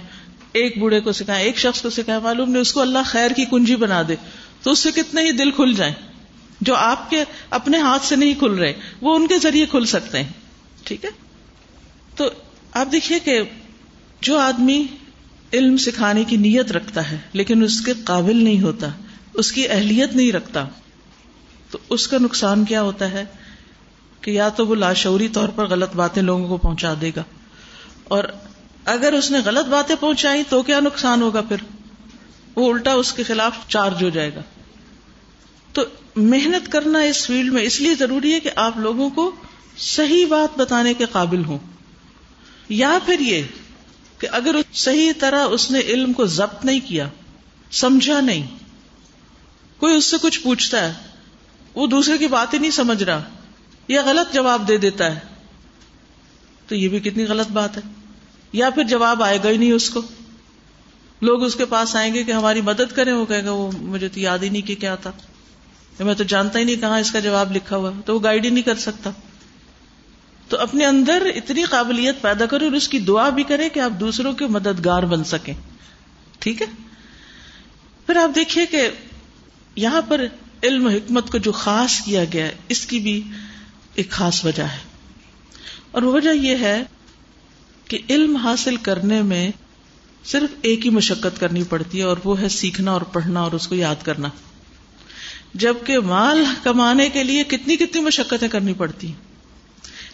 ایک 0.53 0.79
بوڑھے 0.79 1.01
کو 1.01 1.13
سکھائیں، 1.13 1.45
ایک 1.45 1.59
شخص 1.59 1.83
کو 1.83 1.91
سکھائیں، 1.91 2.21
معلوم 2.21 2.51
نہیں، 2.51 2.63
اس 2.63 2.73
کو 2.73 2.81
اللہ 2.81 2.99
خیر 3.07 3.31
کی 3.31 3.45
کنجی 3.45 3.77
بنا 3.77 4.03
دے۔ 4.09 4.15
تو 4.63 4.71
اس 4.71 4.79
سے 4.79 4.93
کتنے 4.93 5.23
ہی 5.23 5.33
دل 5.33 5.51
کھل 5.51 5.73
جائیں۔ 5.73 6.14
جو 6.61 6.75
آپ 6.75 7.11
کے 7.11 7.25
اپنے 7.51 7.79
ہاتھ 7.79 8.05
سے 8.05 8.17
نہیں 8.17 8.35
کھل 8.35 8.55
رہے، 8.55 8.73
وہ 9.01 9.17
ان 9.17 9.27
کے 9.27 9.39
ذریعے 9.39 9.67
کھل 9.67 9.85
سکتے 9.85 10.23
ہیں۔ 10.23 10.33
ٹھیک 10.85 11.05
ہے؟ 11.05 11.11
تو 12.17 12.25
آپ 12.73 12.93
دیکھیے 12.93 13.19
کہ 13.19 13.41
جو 14.21 14.39
آدمی 14.39 14.87
علم 15.53 15.77
سکھانے 15.77 16.25
کی 16.25 16.37
نیت 16.37 16.73
رکھتا 16.73 17.11
ہے، 17.11 17.19
لیکن 17.33 17.63
اس 17.63 17.81
کے 17.81 17.93
قابل 18.05 18.37
نہیں 18.37 18.61
ہوتا، 18.61 18.87
اس 19.35 19.53
کی 19.53 19.69
اہلیت 19.69 20.17
نہیں 20.17 20.33
رکھتا، 20.33 20.67
تو 21.71 21.79
اس 21.91 22.09
کا 22.09 22.17
نقصان 22.21 22.65
کیا 22.65 22.83
ہوتا 22.83 23.11
ہے؟ 23.11 23.25
کہ 24.21 24.31
یا 24.31 24.49
تو 24.49 24.67
وہ 24.67 24.75
لاشعوری 24.75 25.29
طور 25.29 25.49
پر 25.49 25.67
غلط 25.67 25.97
باتیں 25.97 26.23
لوگوں 26.23 26.49
کو 26.49 26.57
پہنچا 26.57 26.95
دے 27.01 27.11
گا۔ 27.17 27.23
اور 28.05 28.25
اگر 28.85 29.13
اس 29.13 29.31
نے 29.31 29.39
غلط 29.45 29.67
باتیں 29.67 29.97
پہنچائی 30.01 30.43
تو 30.49 30.63
کیا 30.63 30.81
نقصان 30.81 31.23
ہوگا 31.23 31.41
پھر؟ 31.41 31.57
وہ 32.57 32.73
الٹا 32.73 32.93
اس 32.93 33.13
کے 33.13 33.23
خلاف 33.23 33.53
چارج 33.69 34.05
ہو 34.05 34.09
جائے 34.09 34.35
گا۔ 34.35 34.41
تو 35.75 35.83
محنت 36.17 36.73
کرنا 36.73 36.99
اس 36.99 37.27
فیلڈ 37.27 37.53
میں 37.53 37.63
اس 37.63 37.81
لیے 37.81 37.95
ضروری 37.95 38.35
ہے 38.35 38.41
کہ 38.41 38.51
آپ 38.57 38.79
لوگوں 38.79 39.11
کو 39.11 39.35
صحیح 39.79 40.27
بات 40.27 40.59
بتانے 40.59 40.95
کے 40.95 41.05
قابل 41.05 41.45
ہوں۔ 41.45 41.59
یا 42.69 42.99
پھر 43.07 43.21
یہ 43.21 43.43
کہ 44.19 44.29
اگر 44.33 44.57
صحیح 44.73 45.13
طرح 45.19 45.45
اس 45.45 45.71
نے 45.71 45.81
علم 45.81 46.13
کو 46.13 46.27
ضبط 46.27 46.65
نہیں 46.65 46.81
کیا، 46.89 47.09
سمجھا 47.71 48.21
نہیں، 48.21 48.47
کوئی 49.79 49.97
اس 49.97 50.05
سے 50.05 50.17
کچھ 50.23 50.41
پوچھتا 50.41 50.89
ہے، 50.89 50.93
وہ 51.75 51.87
دوسرے 51.87 52.19
کی 52.19 52.27
بات 52.27 52.55
ہی 52.55 52.59
نہیں 52.59 52.71
سمجھ 52.71 53.03
رہا، 53.03 53.23
یا 53.89 54.03
غلط 54.05 54.35
جواب 54.35 54.69
دے 54.69 54.77
دیتا 54.77 55.15
ہے، 55.15 55.21
تو 56.69 56.75
یہ 56.75 56.89
بھی 56.89 57.01
کتنی 57.01 57.25
غلط 57.25 57.49
بات 57.49 57.77
ہے۔ 57.77 57.83
یا 58.53 58.71
پھر 58.71 58.85
جواب 58.85 59.23
آئے 59.23 59.39
گا 59.45 59.51
ہی 59.51 59.57
نہیں 59.57 59.73
اس 59.73 59.91
کو۔ 59.91 60.03
لوگ 61.23 61.45
اس 61.45 61.55
کے 61.55 61.65
پاس 61.65 61.97
آئیں 61.97 62.15
گے 62.15 62.25
کہ 62.25 62.33
ہماری 62.33 62.61
مدد 62.61 62.95
کریں، 62.95 63.13
وہ 63.13 63.27
کہے 63.27 63.45
گا، 63.45 63.51
وہ 63.51 63.71
مجھے 63.81 64.09
تو 64.09 64.21
یاد 64.21 64.39
ہی 64.39 64.49
نہیں 64.49 64.63
کہ 64.63 64.75
کیا 64.75 64.95
تھا۔ 64.95 65.13
میں 66.01 66.15
تو 66.15 66.25
جانتا 66.25 66.59
ہی 66.59 66.65
نہیں 66.65 66.77
کہاں 66.77 67.01
اس 67.01 67.11
کا 67.11 67.21
جواب 67.21 67.57
لکھا 67.57 67.77
ہوا 67.77 67.91
تو 68.05 68.15
وہ 68.15 68.23
گائیڈ 68.23 68.45
ہی 68.45 68.51
نہیں 68.51 68.63
کر 68.63 68.75
سکتا۔ 68.75 69.11
تو 70.49 70.61
اپنے 70.61 70.87
اندر 70.87 71.23
اتنی 71.35 71.63
قابلیت 71.63 72.23
پیدا 72.23 72.47
کرے 72.47 72.65
اور 72.65 72.73
اس 72.73 72.89
کی 72.89 72.99
دعا 72.99 73.29
بھی 73.29 73.43
کرے 73.43 73.69
کہ 73.69 73.81
آپ 73.81 73.91
دوسروں 74.01 74.33
کے 74.33 74.47
مددگار 74.47 75.03
بن 75.03 75.25
سکیں۔ 75.25 75.55
ٹھیک 76.39 76.63
ہے؟ 76.63 76.67
پھر 78.07 78.17
آپ 78.17 78.31
دیکھیے 78.35 78.67
کہ 78.67 78.89
یہاں 79.77 80.03
پر 80.09 80.27
علم 80.63 80.87
حکمت 80.87 81.31
کو 81.31 81.39
جو 81.39 81.53
خاص 81.53 82.01
کیا 82.01 82.25
گیا 82.33 82.47
ہے، 82.47 82.55
اس 82.69 82.87
کی 82.87 82.99
بھی 82.99 83.23
ایک 83.95 84.11
خاص 84.11 84.45
وجہ 84.45 84.63
ہے۔ 84.63 84.79
اور 85.91 86.03
وجہ 86.03 86.31
یہ 86.31 86.57
ہے 86.57 86.83
کہ 87.89 87.99
علم 88.09 88.37
حاصل 88.37 88.77
کرنے 88.77 89.23
میں 89.23 89.51
صرف 90.25 90.55
ایک 90.63 90.85
ہی 90.85 90.91
مشقت 90.91 91.41
کرنی 91.41 91.63
پڑتی 91.63 91.99
ہے 91.99 92.03
اور 92.03 92.17
وہ 92.25 92.41
ہے 92.41 92.49
سیکھنا 92.49 92.93
اور 92.93 93.01
پڑھنا 93.01 93.43
اور 93.43 93.53
اس 93.53 93.69
کو 93.69 93.75
یاد 93.75 93.95
کرنا۔ 94.03 94.29
جبکہ 95.55 95.99
مال 95.99 96.45
کمانے 96.63 97.09
کے 97.09 97.25
لیے 97.25 97.45
کتنی 97.45 97.77
کتنی 97.77 98.01
مشقتیں 98.01 98.49
کرنی 98.49 98.73
پڑتی 98.73 99.07
ہیں۔ 99.07 99.15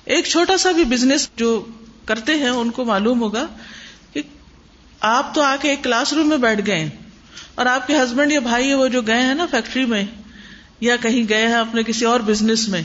ایک 0.05 0.27
چھوٹا 0.27 0.57
سا 0.57 0.73
بھی 0.73 0.85
بزنس 0.85 1.29
جو 1.37 1.67
کرتے 2.05 2.35
ہیں، 2.35 2.49
ان 2.49 2.71
کو 2.71 2.85
معلوم 2.85 3.21
ہوگا 3.21 3.47
کہ 4.13 4.23
آپ 5.01 5.35
تو 5.35 5.43
آ 5.43 5.57
کے 5.61 5.71
ایک 5.71 5.85
کلاس 5.85 6.13
روم 6.13 6.29
میں 6.29 6.37
بیٹھ 6.37 6.67
گئے 6.67 6.89
اور 7.55 7.67
آپ 7.67 7.87
کے 7.87 7.97
ہسبینڈ 7.97 8.33
یا 8.33 8.41
بھائی 8.41 8.75
وہ 8.75 8.89
جو 8.89 9.03
گئے 9.03 9.21
ہیں 9.21 9.35
نا 9.35 9.47
فیکٹری 9.51 9.85
میں 9.85 10.05
یا 10.81 10.97
کہیں 10.97 11.29
گئے 11.29 11.47
ہیں 11.47 11.55
اپنے 11.55 11.83
کسی 11.83 12.05
اور 12.05 12.21
بزنس 12.21 12.69
میں، 12.69 12.83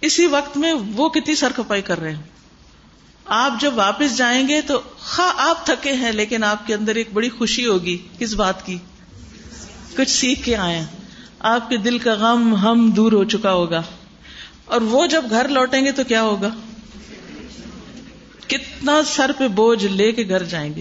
اسی 0.00 0.26
وقت 0.26 0.56
میں 0.56 0.72
وہ 0.72 1.08
کتنی 1.08 1.34
سر 1.34 1.52
کپائی 1.56 1.82
کر 1.82 2.00
رہے 2.00 2.14
ہیں۔ 2.14 2.22
آپ 3.26 3.60
جب 3.60 3.72
واپس 3.74 4.16
جائیں 4.16 4.48
گے 4.48 4.60
تو 4.60 4.80
ہاں 5.18 5.32
آپ 5.36 5.66
تھکے 5.66 5.92
ہیں 5.92 6.12
لیکن 6.12 6.44
آپ 6.44 6.66
کے 6.66 6.74
اندر 6.74 6.94
ایک 6.94 7.08
بڑی 7.12 7.28
خوشی 7.28 7.66
ہوگی 7.66 7.98
کس 8.18 8.34
بات 8.34 8.66
کی۔ 8.66 8.78
کچھ 9.96 10.10
سیکھ 10.10 10.42
کے 10.42 10.56
آئے 10.56 10.84
آپ 11.42 11.70
کے 11.70 11.76
دل 11.76 11.98
کا 11.98 12.14
غم 12.14 12.56
ہم 12.56 12.90
دور 12.90 13.12
ہو 13.12 13.24
چکا 13.24 13.52
ہوگا 13.52 13.82
اور 14.64 14.80
وہ 14.80 15.06
جب 15.06 15.24
گھر 15.30 15.48
لوٹیں 15.48 15.84
گے 15.84 15.92
تو 15.92 16.04
کیا 16.04 16.22
ہوگا 16.22 16.48
کتنا 18.46 19.00
سر 19.06 19.30
پہ 19.38 19.48
بوجھ 19.48 19.86
لے 19.86 20.12
کے 20.12 20.28
گھر 20.28 20.42
جائیں 20.42 20.74
گے 20.74 20.80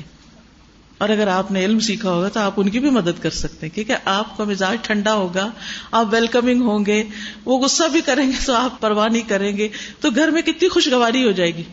اور 0.97 1.09
اگر 1.09 1.27
آپ 1.27 1.51
نے 1.51 1.65
علم 1.65 1.79
سیکھا 1.79 2.11
ہوگا 2.11 2.29
تو 2.29 2.39
آپ 2.39 2.51
ان 2.57 2.69
کی 2.69 2.79
بھی 2.79 2.89
مدد 2.89 3.21
کر 3.21 3.29
سکتے 3.29 3.67
ہیں 3.67 3.75
کیونکہ 3.75 3.95
آپ 4.05 4.37
کا 4.37 4.43
مزاج 4.43 4.77
ٹھنڈا 4.81 5.13
ہوگا، 5.13 5.49
آپ 5.91 6.07
ویلکمنگ 6.11 6.61
ہوں 6.61 6.85
گے، 6.85 7.03
وہ 7.45 7.59
غصہ 7.59 7.83
بھی 7.91 8.01
کریں 8.01 8.27
گے 8.27 8.45
تو 8.45 8.53
آپ 8.53 8.81
پرواہ 8.81 9.07
نہیں 9.07 9.29
کریں 9.29 9.57
گے، 9.57 9.69
تو 9.99 10.09
گھر 10.09 10.27
میں 10.27 10.41
کتنی 10.41 10.67
خوشگواری 10.67 11.25
ہو 11.25 11.31
جائے 11.31 11.55
گی۔ 11.55 11.63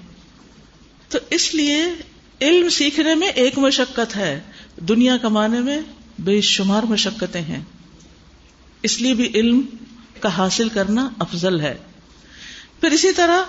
تو 1.09 1.19
اس 1.31 1.55
لیے 1.55 1.85
علم 2.41 2.69
سیکھنے 2.69 3.15
میں 3.15 3.29
ایک 3.29 3.59
مشقت 3.59 4.17
ہے، 4.17 4.41
دنیا 4.77 5.17
کمانے 5.17 5.61
میں 5.61 5.81
بے 6.19 6.41
شمار 6.41 6.83
مشقتیں 6.83 7.43
ہیں۔ 7.43 7.61
اس 8.83 9.01
لیے 9.01 9.15
بھی 9.15 9.31
علم 9.35 9.61
کا 10.21 10.29
حاصل 10.29 10.69
کرنا 10.69 11.09
افضل 11.19 11.61
ہے۔ 11.61 11.75
پھر 12.81 12.91
اسی 12.91 13.13
طرح 13.13 13.43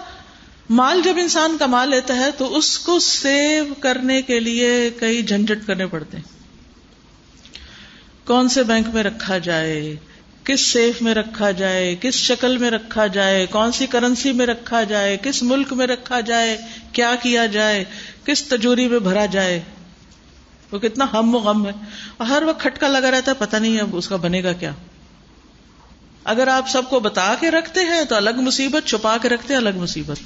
مال 0.70 1.02
جب 1.04 1.14
انسان 1.18 1.58
کما 1.60 1.86
لیتا 1.86 2.16
ہے 2.16 2.32
تو 2.32 2.58
اس 2.58 2.80
کو 2.80 3.00
سیو 3.00 3.74
کرنے 3.74 4.22
کے 4.22 4.40
لیے 4.40 4.90
کئی 5.00 5.24
جھنجٹ 5.24 5.68
کرنے 5.68 5.88
پڑتے 5.88 6.18
ہیں۔ 6.18 6.40
کون 8.28 8.50
سے 8.50 8.64
بینک 8.64 8.88
میں 8.94 9.04
رکھا 9.04 9.38
جائے، 9.38 9.96
کس 10.44 10.62
سیف 10.62 11.02
میں 11.02 11.14
رکھا 11.14 11.52
جائے، 11.52 11.96
کس 12.02 12.14
شکل 12.14 12.58
میں 12.58 12.72
رکھا 12.72 13.08
جائے، 13.08 13.46
کون 13.46 13.72
سی 13.72 13.86
کرنسی 13.88 14.32
میں 14.32 14.46
رکھا 14.46 14.84
جائے، 14.84 15.18
کس 15.24 15.44
ملک 15.44 15.74
میں 15.74 15.88
رکھا 15.88 16.20
جائے، 16.20 16.58
کیا 16.92 17.16
کیا 17.22 17.46
جائے، 17.46 17.86
کس 18.26 18.44
تجوری 18.44 18.88
میں 18.88 19.00
بھرا 19.00 19.26
جائے۔ 19.26 19.62
وہ 20.72 20.80
کتنا 20.80 21.06
ہم 21.14 21.36
و 21.36 21.38
غم 21.38 21.66
ہے۔ 21.66 21.72
اور 22.18 22.28
ہر 22.28 22.44
وقت 22.44 22.62
کھٹکا 22.62 22.88
لگا 22.88 23.12
رہتا 23.12 23.32
ہے، 23.32 23.36
پتہ 23.40 23.58
نہیں 23.58 23.80
اب 23.80 23.96
اس 23.96 24.08
کا 24.08 24.16
بنے 24.16 24.44
گا 24.44 24.54
کیا۔ 24.54 24.72
اگر 26.30 26.48
آپ 26.48 26.70
سب 26.70 26.90
کو 26.90 27.00
بتا 27.00 27.36
کے 27.40 27.52
رکھتے 27.52 27.80
ہیں 27.80 28.04
تو 28.04 28.16
الگ 28.16 28.30
مصیبت، 28.36 28.88
چھپا 28.88 29.18
کے 29.22 29.30
رکھتے 29.30 29.54
ہیں 29.54 29.62
الگ 29.62 29.70
مصیبت۔ 29.76 30.18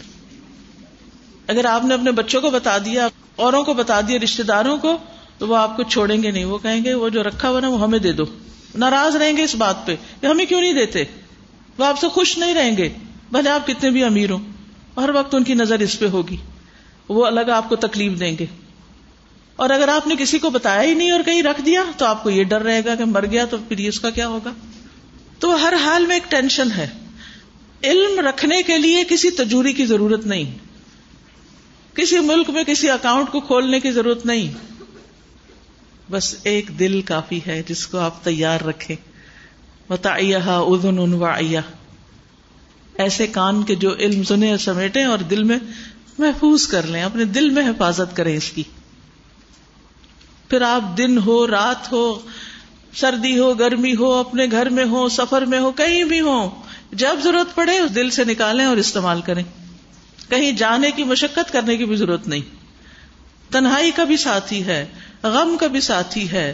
اگر 1.47 1.65
آپ 1.65 1.85
نے 1.85 1.93
اپنے 1.93 2.11
بچوں 2.11 2.41
کو 2.41 2.49
بتا 2.49 2.77
دیا، 2.77 3.07
اوروں 3.35 3.63
کو 3.63 3.73
بتا 3.73 4.01
دیا 4.01 4.19
رشتے 4.23 4.43
داروں 4.43 4.77
کو، 4.77 4.97
تو 5.37 5.47
وہ 5.47 5.57
آپ 5.57 5.77
کو 5.77 5.83
چھوڑیں 5.83 6.23
گے 6.23 6.31
نہیں۔ 6.31 6.45
وہ 6.45 6.57
کہیں 6.57 6.83
گے، 6.83 6.93
وہ 6.93 7.09
جو 7.09 7.23
رکھا 7.23 7.49
ہوا 7.49 7.59
نا، 7.59 7.67
وہ 7.67 7.81
ہمیں 7.81 7.99
دے 7.99 8.11
دو۔ 8.11 8.23
ناراض 8.75 9.15
رہیں 9.15 9.37
گے 9.37 9.43
اس 9.43 9.55
بات 9.55 9.85
پہ 9.85 9.95
کہ 10.21 10.25
ہمیں 10.25 10.45
کیوں 10.45 10.61
نہیں 10.61 10.73
دیتے؟ 10.73 11.03
وہ 11.77 11.85
آپ 11.85 11.99
سے 11.99 12.07
خوش 12.07 12.37
نہیں 12.37 12.53
رہیں 12.53 12.77
گے۔ 12.77 12.89
بھلے 13.31 13.49
آپ 13.49 13.67
کتنے 13.67 13.89
بھی 13.89 14.03
امیر 14.03 14.31
ہوں، 14.31 14.39
ہر 14.97 15.09
وقت 15.09 15.35
ان 15.35 15.43
کی 15.43 15.53
نظر 15.53 15.79
اس 15.79 15.99
پہ 15.99 16.07
ہوگی۔ 16.07 16.37
وہ 17.09 17.25
الگ 17.25 17.49
آپ 17.53 17.69
کو 17.69 17.75
تکلیف 17.75 18.19
دیں 18.19 18.35
گے۔ 18.39 18.45
اور 19.55 19.69
اگر 19.69 19.87
آپ 19.87 20.07
نے 20.07 20.15
کسی 20.19 20.39
کو 20.39 20.49
بتایا 20.49 20.83
ہی 20.83 20.93
نہیں 20.93 21.11
اور 21.11 21.21
کہیں 21.25 21.43
رکھ 21.43 21.61
دیا، 21.61 21.83
تو 21.97 22.05
آپ 22.05 22.23
کو 22.23 22.29
یہ 22.29 22.43
ڈر 22.43 22.61
رہے 22.61 22.85
گا 22.85 22.95
کہ 22.95 23.05
مر 23.05 23.25
گیا 23.25 23.45
تو 23.45 23.57
پھر 23.67 23.77
اس 23.77 23.99
کا 23.99 24.09
کیا 24.09 24.27
ہوگا؟ 24.27 24.51
تو 25.43 25.63
ہر 25.63 25.73
حال 25.83 26.05
میں 26.05 26.15
ایک 26.15 26.31
ٹینشن 26.31 26.71
ہے۔ 26.71 26.87
علم 27.83 28.19
رکھنے 28.19 28.63
کے 28.63 28.77
لیے 28.77 29.03
کسی 29.09 29.29
تجوری 29.29 29.73
کی 29.73 29.85
ضرورت 29.85 30.25
نہیں۔ 30.25 30.57
کسی 31.95 32.19
ملک 32.19 32.49
میں 32.49 32.63
کسی 32.63 32.89
اکاؤنٹ 32.89 33.29
کو 33.29 33.39
کھولنے 33.39 33.79
کی 33.79 33.91
ضرورت 33.91 34.25
نہیں۔ 34.25 34.53
بس 36.11 36.35
ایک 36.43 36.79
دل 36.79 37.01
کافی 37.01 37.39
ہے 37.47 37.63
جس 37.67 37.87
کو 37.87 37.97
آپ 37.97 38.23
تیار 38.23 38.61
رکھیں۔ 38.61 38.95
بتایا 39.87 40.59
ادن 40.59 40.99
انوایا 40.99 41.61
ایسے 42.97 43.27
کان 43.27 43.63
کے 43.63 43.75
جو 43.75 43.95
علم 43.95 44.23
سنے 44.23 44.57
سمیٹے 44.57 45.03
اور 45.03 45.17
دل 45.17 45.43
میں 45.43 45.57
محفوظ 46.17 46.67
کر 46.67 46.87
لیں، 46.87 47.03
اپنے 47.03 47.25
دل 47.25 47.49
میں 47.49 47.69
حفاظت 47.69 48.15
کریں 48.15 48.37
اس 48.37 48.49
کی۔ 48.49 48.63
پھر 50.49 50.61
آپ 50.61 50.97
دن 50.97 51.17
ہو، 51.17 51.47
رات 51.47 51.91
ہو 51.91 52.19
سردی 52.95 53.39
ہو، 53.39 53.53
گرمی 53.53 53.95
ہو، 53.95 54.13
اپنے 54.13 54.45
گھر 54.51 54.69
میں 54.69 54.85
ہو 54.85 55.09
سفر 55.09 55.41
میں 55.41 55.59
ہو 55.59 55.71
کہیں 55.71 56.03
بھی 56.03 56.21
ہو 56.21 56.61
جب 56.91 57.17
ضرورت 57.23 57.55
پڑے 57.55 57.79
اس 57.79 57.95
دل 57.95 58.09
سے 58.09 58.23
نکالیں 58.23 58.65
اور 58.65 58.77
استعمال 58.77 59.21
کریں۔ 59.21 59.43
کہیں 60.29 60.51
جانے 60.51 60.91
کی 60.91 61.03
مشقت 61.03 61.53
کرنے 61.53 61.77
کی 61.77 61.85
بھی 61.85 61.95
ضرورت 61.95 62.27
نہیں۔ 62.27 62.41
تنہائی 63.51 63.91
کا 63.91 64.03
بھی 64.03 64.17
ساتھی 64.17 64.65
ہے، 64.65 64.85
غم 65.23 65.57
کا 65.59 65.67
بھی 65.67 65.79
ساتھی 65.79 66.31
ہے۔ 66.31 66.53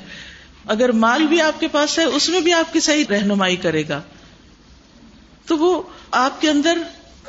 اگر 0.68 0.92
مال 0.92 1.24
بھی 1.24 1.42
آپ 1.42 1.60
کے 1.60 1.68
پاس 1.68 2.00
ہے، 2.00 2.04
اس 2.04 2.30
میں 2.30 2.40
بھی 2.40 2.54
آپ 2.54 2.74
کی 2.74 2.80
صحیح 2.80 3.04
رہنمائی 3.10 3.56
کرے 3.56 3.84
گا۔ 3.90 4.02
تو 5.46 5.58
وہ 5.58 5.84
آپ 6.12 6.42
کے 6.42 6.50
اندر 6.50 6.78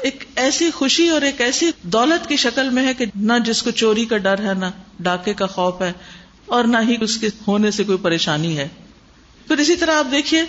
ایک 0.00 0.24
ایسی 0.36 0.70
خوشی 0.70 1.08
اور 1.08 1.22
ایک 1.22 1.40
ایسی 1.40 1.70
دولت 1.82 2.28
کی 2.28 2.36
شکل 2.36 2.70
میں 2.70 2.86
ہے 2.86 2.94
کہ 2.94 3.04
نہ 3.16 3.32
جس 3.44 3.62
کو 3.62 3.70
چوری 3.70 4.04
کا 4.04 4.16
ڈر 4.16 4.38
ہے، 4.38 4.54
نہ 4.54 4.66
ڈاکے 5.00 5.34
کا 5.34 5.46
خوف 5.46 5.82
ہے 5.82 5.92
اور 6.46 6.64
نہ 6.64 6.76
ہی 6.88 6.96
اس 7.00 7.16
کے 7.16 7.28
ہونے 7.48 7.70
سے 7.70 7.84
کوئی 7.84 7.98
پریشانی 7.98 8.58
ہے۔ 8.58 8.68
پھر 9.50 9.58
اسی 9.58 9.76
طرح 9.76 9.94
آپ 9.94 10.06
دیکھیے 10.10 10.42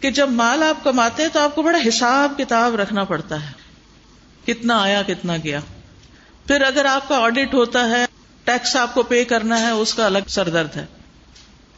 کہ 0.00 0.10
جب 0.10 0.30
مال 0.30 0.62
آپ 0.62 0.84
کماتے 0.84 1.22
ہیں 1.22 1.30
تو 1.32 1.40
آپ 1.40 1.54
کو 1.54 1.62
بڑا 1.62 1.78
حساب 1.88 2.32
کتاب 2.38 2.74
رکھنا 2.74 3.04
پڑتا 3.04 3.46
ہے۔ 3.46 3.52
کتنا 4.46 4.82
آیا، 4.82 5.02
کتنا 5.02 5.36
گیا۔ 5.36 5.60
پھر 6.46 6.62
اگر 6.62 6.84
آپ 6.84 7.08
کا 7.08 7.18
آڈیٹ 7.18 7.54
ہوتا 7.54 7.88
ہے 7.88 8.06
ٹیکس 8.44 8.76
آپ 8.76 8.94
کو 8.94 9.02
پے 9.02 9.24
کرنا 9.24 9.60
ہے، 9.60 9.70
اس 9.70 9.94
کا 9.94 10.06
الگ 10.06 10.18
سر 10.28 10.48
درد 10.48 10.76
ہے۔ 10.76 10.86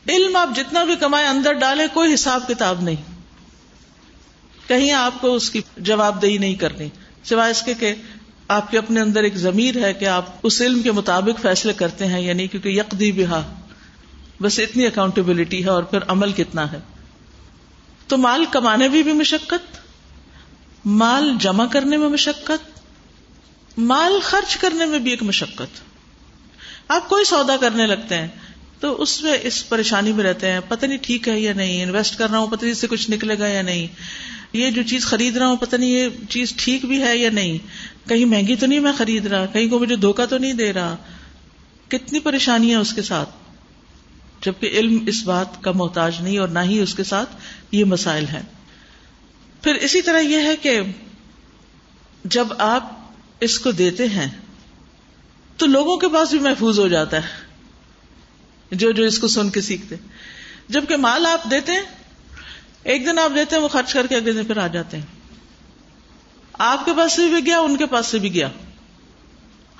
علم 0.09 0.37
آپ 0.37 0.49
جتنا 0.57 0.85
بھی 0.85 0.97
کمائے 0.97 1.27
اندر 1.27 1.53
ڈالے 1.53 1.85
کوئی 1.93 2.15
حساب 2.15 2.49
کتاب 2.49 2.83
نہیں۔ 2.83 3.19
کہیں 4.69 4.93
آپ 4.93 5.15
کو 5.21 5.35
اس 5.35 5.51
کی 5.51 5.61
جواب 5.77 6.23
دہی 6.23 6.39
نہیں 6.39 6.55
کرنی۔ 6.55 6.89
سوائے 7.25 7.51
اس 7.51 7.63
کے 7.63 7.75
کہ 7.75 7.95
آپ 8.49 8.71
کے 8.71 8.79
اپنے 8.79 9.01
اندر 9.01 9.23
ایک 9.23 9.37
ضمیر 9.37 9.85
ہے 9.85 9.95
کہ 9.95 10.05
آپ 10.05 10.25
اس 10.43 10.63
علم 10.63 10.83
کے 10.83 10.93
مطابق 10.93 11.43
فیصلے 11.43 11.73
کرتے 11.73 12.07
ہیں 12.07 12.21
یعنی 12.21 12.47
کیونکہ 12.47 12.69
یکدی 12.69 13.13
بہا۔ 13.13 13.60
بس 14.43 14.59
اتنی 14.59 14.87
اکاؤنٹیبلٹی 14.87 15.65
ہے 15.65 15.69
اور 15.69 15.83
پھر 15.83 15.99
عمل 16.09 16.33
کتنا 16.33 16.73
ہے۔ 16.73 16.81
تو 18.07 18.19
مال 18.19 18.45
کمانے 18.45 18.89
میں 18.89 19.03
بھی 19.03 19.13
مشقت، 19.13 19.77
مال 20.87 21.33
جمع 21.41 21.67
کرنے 21.67 21.97
میں 21.97 22.09
مشقت، 22.09 22.81
مال 23.79 24.21
خرچ 24.23 24.57
کرنے 24.57 24.87
میں 24.87 24.99
بھی 24.99 25.11
ایک 25.11 25.23
مشقت۔ 25.23 25.81
آپ 26.89 27.09
کوئی 27.09 27.25
سودا 27.25 27.57
کرنے 27.57 27.87
لگتے 27.87 28.15
ہیں 28.15 28.29
تو 28.81 29.03
اس 29.03 29.23
میں 29.23 29.39
اس 29.43 29.69
پریشانی 29.69 30.13
میں 30.13 30.25
رہتے 30.25 30.53
ہیں، 30.53 30.61
پتہ 30.69 30.87
نہیں 30.87 30.99
ٹھیک 31.03 31.29
ہے 31.29 31.41
یا 31.41 31.53
نہیں 31.53 31.83
انویسٹ 31.83 32.19
کر 32.19 32.31
رہا 32.31 32.39
ہوں، 32.39 32.47
پتہ 32.47 32.63
نہیں 32.63 32.73
اس 32.73 32.79
سے 32.79 32.87
کچھ 32.87 33.11
نکلے 33.11 33.39
گا 33.39 33.47
یا 33.47 33.63
نہیں۔ 33.63 33.87
یہ 34.53 34.71
جو 34.71 34.83
چیز 34.83 35.05
خرید 35.05 35.37
رہا 35.37 35.47
ہوں، 35.47 35.57
پتہ 35.57 35.77
نہیں 35.77 35.91
یہ 35.91 36.09
چیز 36.29 36.55
ٹھیک 36.57 36.85
بھی 36.85 37.03
ہے 37.03 37.17
یا 37.17 37.31
نہیں۔ 37.31 37.59
کہیں 38.09 38.25
مہنگی 38.25 38.57
تو 38.57 38.67
نہیں 38.67 38.81
میں 38.81 38.93
خرید 38.99 39.27
رہا، 39.27 39.47
کہیں 39.47 39.69
کو 39.69 39.79
مجھے 39.79 39.97
دھوکا 39.97 40.25
تو 40.25 40.39
نہیں 40.39 40.53
دے 40.53 40.73
رہا۔ 40.73 40.97
کتنی 41.89 42.19
پریشانی 42.19 42.71
ہے 42.71 42.75
اس 42.75 42.93
کے 42.93 43.03
ساتھ۔ 43.03 43.40
جبکہ 44.41 44.67
علم 44.67 45.05
اس 45.07 45.23
بات 45.25 45.63
کا 45.63 45.73
محتاج 45.73 46.21
نہیں 46.21 46.39
اور 46.39 46.49
نہ 46.49 46.59
ہی 46.59 46.81
اس 46.81 46.95
کے 46.95 47.05
ساتھ 47.05 47.37
یہ 47.73 47.85
مسائل 47.85 48.25
ہیں۔ 48.29 48.43
پھر 49.63 49.75
اسی 49.75 50.03
طرح 50.03 50.21
یہ 50.21 50.37
ہے 50.37 50.57
کہ 50.57 50.81
جب 52.25 52.47
آپ 52.59 52.93
اس 53.41 53.59
کو 53.59 53.71
دیتے 53.71 54.07
ہیں 54.07 54.31
تو 55.57 55.67
لوگوں 55.67 55.97
کے 55.97 56.09
پاس 56.09 56.31
بھی 56.31 56.39
محفوظ 56.39 56.79
ہو 56.79 56.89
جاتا 56.89 57.17
ہے۔ 57.17 57.51
جو 58.73 58.93
جو 58.93 59.05
اس 59.05 59.19
کو 59.19 59.29
سن 59.29 59.51
کے 59.51 59.61
سیکھتے۔ 59.61 59.97
جبکہ 60.69 60.97
مال 60.97 61.27
آپ 61.27 61.51
دیتے 61.51 61.73
ہیں، 61.73 61.83
ایک 62.83 63.07
دن 63.07 63.19
آپ 63.19 63.31
دیتے 63.35 63.57
ہیں، 63.57 63.63
وہ 63.63 63.69
خرچ 63.69 63.93
کر 63.93 64.07
کے 64.07 64.17
اگلے 64.17 64.33
دن 64.33 64.45
پھر 64.45 64.57
آ 64.57 64.67
جاتے 64.67 64.97
ہیں۔ 64.97 65.07
آپ 66.53 66.85
کے 66.85 66.91
پاس 66.97 67.13
سے 67.13 67.29
بھی 67.29 67.47
گیا، 67.47 67.61
ان 67.61 67.77
کے 67.77 67.87
پاس 67.87 68.07
سے 68.07 68.19
بھی 68.19 68.35
گیا۔ 68.35 68.49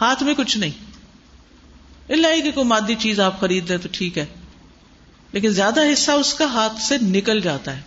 ہاتھ 0.01 0.23
میں 0.23 0.35
کچھ 0.35 0.59
نہیں۔ 0.59 0.71
اللہ 2.09 2.43
کہ 2.43 2.51
کوئی 2.51 2.67
مادی 2.67 2.95
چیز 2.95 3.21
آپ 3.21 3.41
خرید 3.41 3.71
لیں 3.71 3.79
تو 3.79 3.89
ٹھیک 3.93 4.19
ہے۔ 4.19 4.27
لیکن 5.33 5.51
زیادہ 5.51 5.81
حصہ 5.93 6.11
اس 6.11 6.35
کا 6.35 6.45
ہاتھ 6.45 6.81
سے 6.81 6.99
نکل 7.03 7.41
جاتا 7.41 7.77
ہے، 7.77 7.81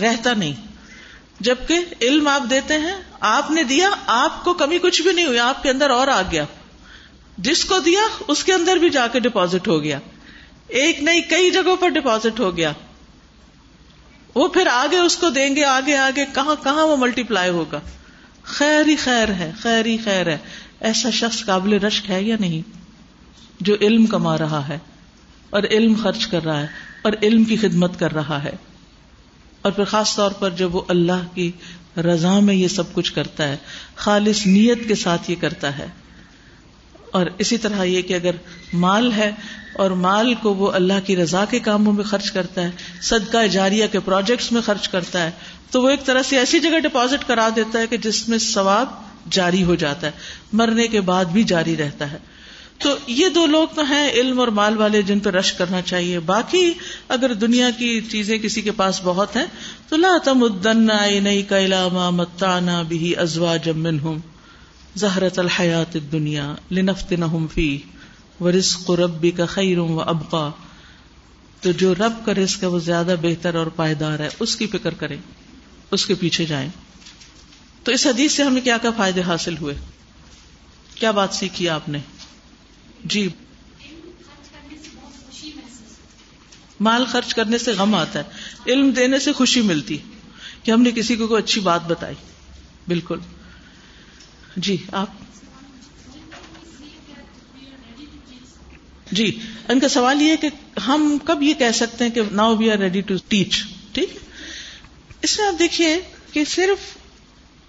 رہتا 0.00 0.34
نہیں۔ 0.34 0.52
جبکہ 1.40 1.78
علم 2.02 2.28
آپ 2.28 2.42
دیتے 2.50 2.74
ہیں، 2.74 2.94
آپ 3.20 3.50
نے 3.50 3.62
دیا، 3.62 3.90
آپ 4.06 4.44
کو 4.44 4.54
کمی 4.54 4.78
کچھ 4.78 5.02
بھی 5.02 5.12
نہیں 5.12 5.26
ہوئی، 5.26 5.38
آپ 5.38 5.62
کے 5.62 5.70
اندر 5.70 5.90
اور 5.90 6.08
آ 6.08 6.22
گیا۔ 6.22 6.44
جس 7.38 7.64
کو 7.64 7.78
دیا، 7.78 8.00
اس 8.28 8.44
کے 8.44 8.52
اندر 8.52 8.76
بھی 8.76 8.90
جا 8.90 9.06
کے 9.06 9.20
ڈپازٹ 9.20 9.68
ہو 9.68 9.82
گیا۔ 9.82 9.98
ایک 10.68 11.02
نہیں، 11.02 11.20
کئی 11.20 11.50
جگہوں 11.50 11.76
پر 11.76 11.88
ڈپازٹ 11.88 12.40
ہو 12.40 12.56
گیا۔ 12.56 12.72
وہ 14.34 14.48
پھر 14.48 14.66
آگے 14.66 14.98
اس 14.98 15.16
کو 15.16 15.30
دیں 15.30 15.56
گے، 15.56 15.64
آگے 15.64 15.96
آگے، 15.96 16.24
کہاں 16.34 16.54
کہاں 16.64 16.86
وہ 16.86 16.96
ملٹی 16.96 17.22
پلائی 17.22 17.50
ہوگا؟ 17.50 17.80
خیر 18.42 18.88
ہی 18.88 18.96
خیر 18.96 19.28
ہے، 19.28 19.52
خیر 19.62 19.86
ہی 19.86 19.96
خیر 20.04 20.26
ہے۔ 20.26 20.38
ایسا 20.80 21.10
شخص 21.10 21.44
قابل 21.44 21.72
رشک 21.72 22.10
ہے 22.10 22.22
یا 22.22 22.36
نہیں؟ 22.40 22.76
جو 23.60 23.76
علم 23.80 24.06
کما 24.06 24.38
رہا 24.38 24.68
ہے۔ 24.68 24.78
اور 25.50 25.62
علم 25.70 25.94
خرچ 26.02 26.26
کر 26.26 26.44
رہا 26.44 26.60
ہے 26.60 26.66
اور 27.02 27.12
علم 27.22 27.44
کی 27.44 27.56
خدمت 27.56 27.98
کر 27.98 28.12
رہا 28.12 28.44
ہے 28.44 28.52
اور 29.62 29.72
پھر 29.72 29.84
خاص 29.84 30.16
طور 30.16 30.30
پر 30.30 30.50
جب 30.50 30.74
وہ 30.74 30.82
اللہ 30.88 31.34
کی 31.34 31.52
رضا 31.96 32.40
میں 32.40 32.54
یہ 32.54 32.68
سب 32.68 32.92
کچھ 32.92 33.12
کرتا 33.12 33.48
ہے، 33.48 33.56
خالص 33.96 34.46
نیت 34.46 34.88
کے 34.88 34.94
ساتھ 34.94 35.30
یہ 35.30 35.36
کرتا 35.40 35.78
ہے۔ 35.78 35.86
اور 37.10 37.26
اسی 37.38 37.58
طرح 37.58 37.84
یہ 37.84 38.02
کہ 38.02 38.14
اگر 38.14 38.30
مال 38.72 39.12
ہے 39.12 39.30
اور 39.72 39.90
مال 39.90 40.34
کو 40.34 40.54
وہ 40.54 40.72
اللہ 40.72 41.00
کی 41.04 41.16
رضا 41.16 41.44
کے 41.44 41.58
کاموں 41.58 41.92
میں 41.92 42.04
خرچ 42.04 42.30
کرتا 42.30 42.62
ہے، 42.62 42.70
صدقہ 43.02 43.46
جاریہ 43.46 43.86
کے 43.92 44.00
پروجیکٹس 44.00 44.52
میں 44.52 44.60
خرچ 44.60 44.88
کرتا 44.88 45.24
ہے، 45.24 45.30
تو 45.70 45.82
وہ 45.82 45.88
ایک 45.88 46.04
طرح 46.04 46.22
سے 46.22 46.38
ایسی 46.38 46.60
جگہ 46.60 46.78
ڈپازٹ 46.78 47.28
کرا 47.28 47.48
دیتا 47.56 47.78
ہے 47.78 47.86
کہ 47.86 47.96
جس 47.96 48.28
میں 48.28 48.38
ثواب 48.38 48.86
جاری 49.30 49.62
ہو 49.62 49.74
جاتا 49.74 50.06
ہے، 50.06 50.12
مرنے 50.52 50.88
کے 50.88 51.00
بعد 51.00 51.24
بھی 51.24 51.42
جاری 51.42 51.76
رہتا 51.76 52.12
ہے۔ 52.12 52.18
تو 52.82 52.96
یہ 53.06 53.28
دو 53.28 53.46
لوگ 53.46 53.68
تو 53.74 53.82
ہیں، 53.82 54.10
علم 54.10 54.40
اور 54.40 54.48
مال 54.48 54.76
والے، 54.76 55.02
جن 55.02 55.18
پہ 55.18 55.30
رش 55.30 55.52
کرنا 55.52 55.82
چاہیے۔ 55.82 56.18
باقی 56.18 56.72
اگر 57.08 57.34
دنیا 57.34 57.70
کی 57.78 58.00
چیزیں 58.00 58.38
کسی 58.38 58.62
کے 58.62 58.70
پاس 58.70 59.00
بہت 59.04 59.36
ہیں، 59.36 59.46
تو 59.88 59.96
لا 59.96 60.08
تم 60.24 60.42
ادن 60.42 60.88
نئی 61.24 61.42
کا 61.42 61.58
علامہ 61.58 62.10
متانا 62.10 62.82
بھی 62.82 63.16
ازوا 63.16 63.56
جمن 63.56 63.98
ہوں 63.98 64.18
زہرت 64.96 65.38
الحیات 65.38 65.96
دنیا 66.12 66.54
لنفت 66.70 67.12
نہ 67.12 67.24
فی 67.54 67.78
و 68.40 68.52
رزق 68.52 68.90
ربی 68.90 69.30
کا 69.30 69.46
خیروں 69.46 69.88
و 69.88 70.00
ابقا۔ 70.00 70.50
تو 71.60 71.72
جو 71.72 71.94
رب 71.94 72.12
کا 72.24 72.34
رزق 72.34 72.62
ہے، 72.62 72.68
وہ 72.68 72.78
زیادہ 72.78 73.14
بہتر 73.22 73.54
اور 73.54 73.66
پائیدار 73.66 74.18
ہے۔ 74.18 74.28
اس 74.40 74.56
کی 74.56 74.66
فکر 74.66 74.94
کریں، 74.94 75.16
اس 75.90 76.06
کے 76.06 76.14
پیچھے 76.14 76.44
جائیں۔ 76.44 76.68
تو 77.84 77.92
اس 77.92 78.06
حدیث 78.06 78.32
سے 78.32 78.42
ہمیں 78.42 78.60
کیا 78.60 78.78
کیا 78.78 78.90
فائدے 78.96 79.22
حاصل 79.22 79.56
ہوئے؟ 79.60 79.74
کیا 80.94 81.10
بات 81.10 81.34
سیکھی 81.34 81.68
آپ 81.68 81.88
نے؟ 81.88 81.98
جی۔ 83.04 83.28
مال 86.80 87.04
خرچ 87.04 87.34
کرنے 87.34 87.58
سے 87.58 87.72
غم 87.72 87.94
آتا 87.94 88.18
ہے۔ 88.18 88.24
علم 88.72 88.90
دینے 88.90 89.18
سے 89.18 89.32
خوشی 89.32 89.60
ملتی 89.60 89.98
کہ 90.62 90.70
ہم 90.70 90.82
نے 90.82 90.90
کسی 90.90 91.16
کو 91.16 91.26
کوئی 91.26 91.42
اچھی 91.42 91.60
بات 91.60 91.86
بتائی۔ 91.86 92.14
بالکل۔ 92.88 93.18
جی 94.56 94.76
آپ۔ 94.92 95.06
جی 99.12 99.38
ان 99.68 99.80
کا 99.80 99.88
سوال 99.88 100.22
یہ 100.22 100.36
کہ 100.36 100.48
ہم 100.86 101.18
کب 101.24 101.42
یہ 101.42 101.54
کہہ 101.54 101.72
سکتے 101.74 102.04
ہیں 102.04 102.12
کہ 102.12 102.22
now 102.32 102.56
we 102.56 102.70
are 102.70 102.78
ready 102.78 103.00
to 103.00 103.14
teach 103.28 103.64
ٹھیک۔ 103.92 104.18
اس 105.22 105.38
میں 105.38 105.48
آپ 105.48 105.58
دیکھیے 105.58 106.00
کہ 106.32 106.44
صرف 106.44 106.78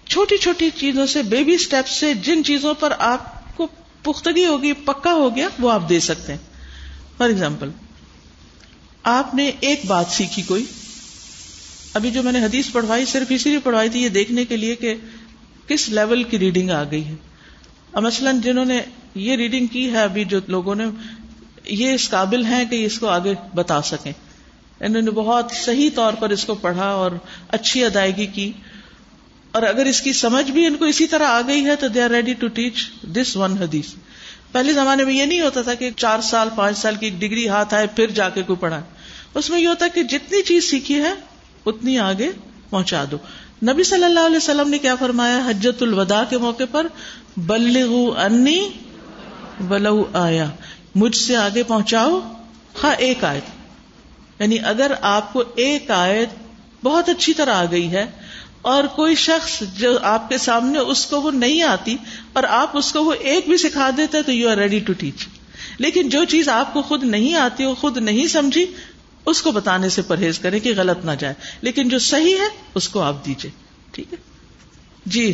چھوٹی 0.08 0.36
چھوٹی 0.36 0.70
چیزوں 0.76 1.06
سے 1.06 1.22
بیبی 1.22 1.54
اسٹیپ 1.54 1.88
سے، 1.88 2.14
جن 2.14 2.44
چیزوں 2.44 2.74
پر 2.74 2.92
آپ 2.98 3.41
پختگی 4.02 4.46
ہوگی، 4.46 4.72
پکا 4.72 5.12
ہو 5.12 5.36
گیا، 5.36 5.48
وہ 5.58 5.72
آپ 5.72 5.88
دے 5.88 6.00
سکتے 6.00 6.32
ہیں۔ 6.32 6.40
فار 7.18 7.28
ایگزامپل 7.28 7.70
آپ 9.02 9.34
نے 9.34 9.50
ایک 9.60 9.80
بات 9.86 10.06
سیکھی 10.10 10.42
کوئی۔ 10.42 10.64
ابھی 11.94 12.10
جو 12.10 12.22
میں 12.22 12.32
نے 12.32 12.44
حدیث 12.44 12.72
پڑھوائی، 12.72 13.04
صرف 13.04 13.26
اسی 13.30 13.50
لیے 13.50 13.58
پڑھوائی 13.58 13.88
تھی 13.88 14.02
یہ 14.02 14.08
دیکھنے 14.08 14.44
کے 14.44 14.56
لیے 14.56 14.76
کہ 14.76 14.94
کس 15.66 15.88
لیول 15.88 16.22
کی 16.22 16.38
ریڈنگ 16.38 16.70
آ 16.70 16.82
گئی 16.90 17.04
ہے۔ 17.04 17.14
اب 17.92 18.02
مثلاً 18.02 18.40
جنہوں 18.40 18.64
نے 18.64 18.80
یہ 19.14 19.36
ریڈنگ 19.36 19.66
کی 19.66 19.92
ہے، 19.92 20.02
ابھی 20.02 20.24
جو 20.24 20.40
لوگوں 20.46 20.74
نے 20.74 20.84
یہ 21.64 21.92
اس 21.92 22.10
قابل 22.10 22.44
ہیں 22.44 22.64
کہ 22.64 22.86
اس 22.86 22.98
کو 22.98 23.08
آگے 23.08 23.34
بتا 23.54 23.82
سکیں۔ 23.82 24.12
انہوں 24.80 25.02
نے 25.02 25.10
بہت 25.10 25.44
صحیح 25.52 25.90
طور 25.94 26.12
پر 26.12 26.30
اس 26.30 26.44
کو 26.44 26.54
پڑھا 26.54 26.86
اور 26.86 27.10
اچھی 27.48 27.84
ادائیگی 27.84 28.26
کی۔ 28.26 28.52
اور 29.52 29.62
اگر 29.62 29.86
اس 29.86 30.00
کی 30.00 30.12
سمجھ 30.12 30.50
بھی 30.50 30.66
ان 30.66 30.76
کو 30.76 30.84
اسی 30.84 31.06
طرح 31.06 31.26
آ 31.26 31.40
گئی 31.46 31.64
ہے 31.64 31.76
تو 31.76 31.88
they 31.88 32.02
are 32.02 32.10
ready 32.10 32.34
to 32.34 32.46
teach 32.46 32.74
this 33.02 33.36
one 33.36 33.52
حدیث 33.52 33.86
پہلے 34.52 34.72
زمانے 34.72 35.04
میں 35.04 35.14
یہ 35.14 35.24
نہیں 35.24 35.40
ہوتا 35.40 35.62
تھا 35.62 35.74
کہ 35.74 35.90
چار 35.96 36.20
سال، 36.20 36.48
پانچ 36.56 36.78
سال 36.78 36.94
کی 36.96 37.10
ڈگری 37.10 37.48
ہاتھ 37.48 37.74
آئے، 37.74 37.86
پھر 37.86 38.06
جا 38.10 38.28
کے 38.28 38.42
کوئی 38.42 38.56
پڑھا 38.56 38.82
اس 39.34 39.50
میں 39.50 39.60
یہ 39.60 39.68
ہوتا 39.68 39.84
ہے 39.84 39.90
کہ 39.90 40.02
جتنی 40.02 40.42
چیز 40.42 40.64
سیکھی 40.64 40.94
ہے، 40.94 41.12
اتنی 41.66 41.98
آگے 41.98 42.30
پہنچا 42.70 43.04
دو۔ 43.10 43.16
نبی 43.62 43.82
صلی 43.82 44.04
اللہ 44.04 44.20
علیہ 44.20 44.36
وسلم 44.36 44.68
نے 44.68 44.78
کیا 44.78 44.94
فرمایا؟ 44.96 45.40
حجت 45.50 45.82
الوداع 45.82 46.24
کے 46.30 46.38
موقع 46.38 46.62
پر 46.70 46.86
بلغو 47.36 48.14
انی 48.18 48.68
ولو 49.68 50.04
آیا۔ 50.12 50.48
مجھ 50.94 51.16
سے 51.16 51.36
آگے 51.36 51.62
پہنچاؤ 51.62 52.20
ہاں 52.82 52.94
ایک 52.98 53.24
آیت۔ 53.24 53.42
یعنی 54.40 54.58
اگر 54.64 54.92
آپ 55.00 55.32
کو 55.32 55.42
ایک 55.54 55.90
آیت 55.90 56.28
بہت 56.84 57.08
اچھی 57.08 57.32
طرح 57.32 57.54
آ 57.54 57.64
گئی 57.70 57.92
ہے 57.92 58.06
اور 58.62 58.84
کوئی 58.84 59.14
شخص 59.14 59.62
جو 59.76 59.98
آپ 60.02 60.28
کے 60.28 60.38
سامنے 60.38 60.78
اس 60.78 61.06
کو 61.06 61.20
وہ 61.20 61.30
نہیں 61.30 61.62
آتی، 61.62 61.96
اور 62.32 62.42
آپ 62.42 62.76
اس 62.76 62.92
کو 62.92 63.04
وہ 63.04 63.12
ایک 63.12 63.48
بھی 63.48 63.56
سکھا 63.56 63.90
دیتے 63.96 64.22
تو 64.22 64.32
you 64.32 64.48
are 64.48 64.56
ready 64.56 64.78
to 64.78 64.92
teach 64.92 65.28
لیکن 65.78 66.08
جو 66.08 66.24
چیز 66.24 66.48
آپ 66.48 66.72
کو 66.72 66.82
خود 66.82 67.04
نہیں 67.04 67.34
آتی، 67.34 67.64
وہ 67.64 67.74
خود 67.74 67.96
نہیں 67.96 68.26
سمجھی، 68.26 68.66
اس 69.26 69.42
کو 69.42 69.50
بتانے 69.50 69.88
سے 69.88 70.02
پرہیز 70.02 70.38
کرے 70.38 70.60
کہ 70.60 70.72
غلط 70.76 71.04
نہ 71.04 71.10
جائے۔ 71.18 71.34
لیکن 71.60 71.88
جو 71.88 71.98
صحیح 71.98 72.36
ہے، 72.36 72.48
اس 72.74 72.88
کو 72.88 73.00
آپ 73.00 73.26
دیجیے 73.26 73.50
ٹھیک 73.92 74.12
ہے؟ 74.12 74.18
جی۔ 75.06 75.32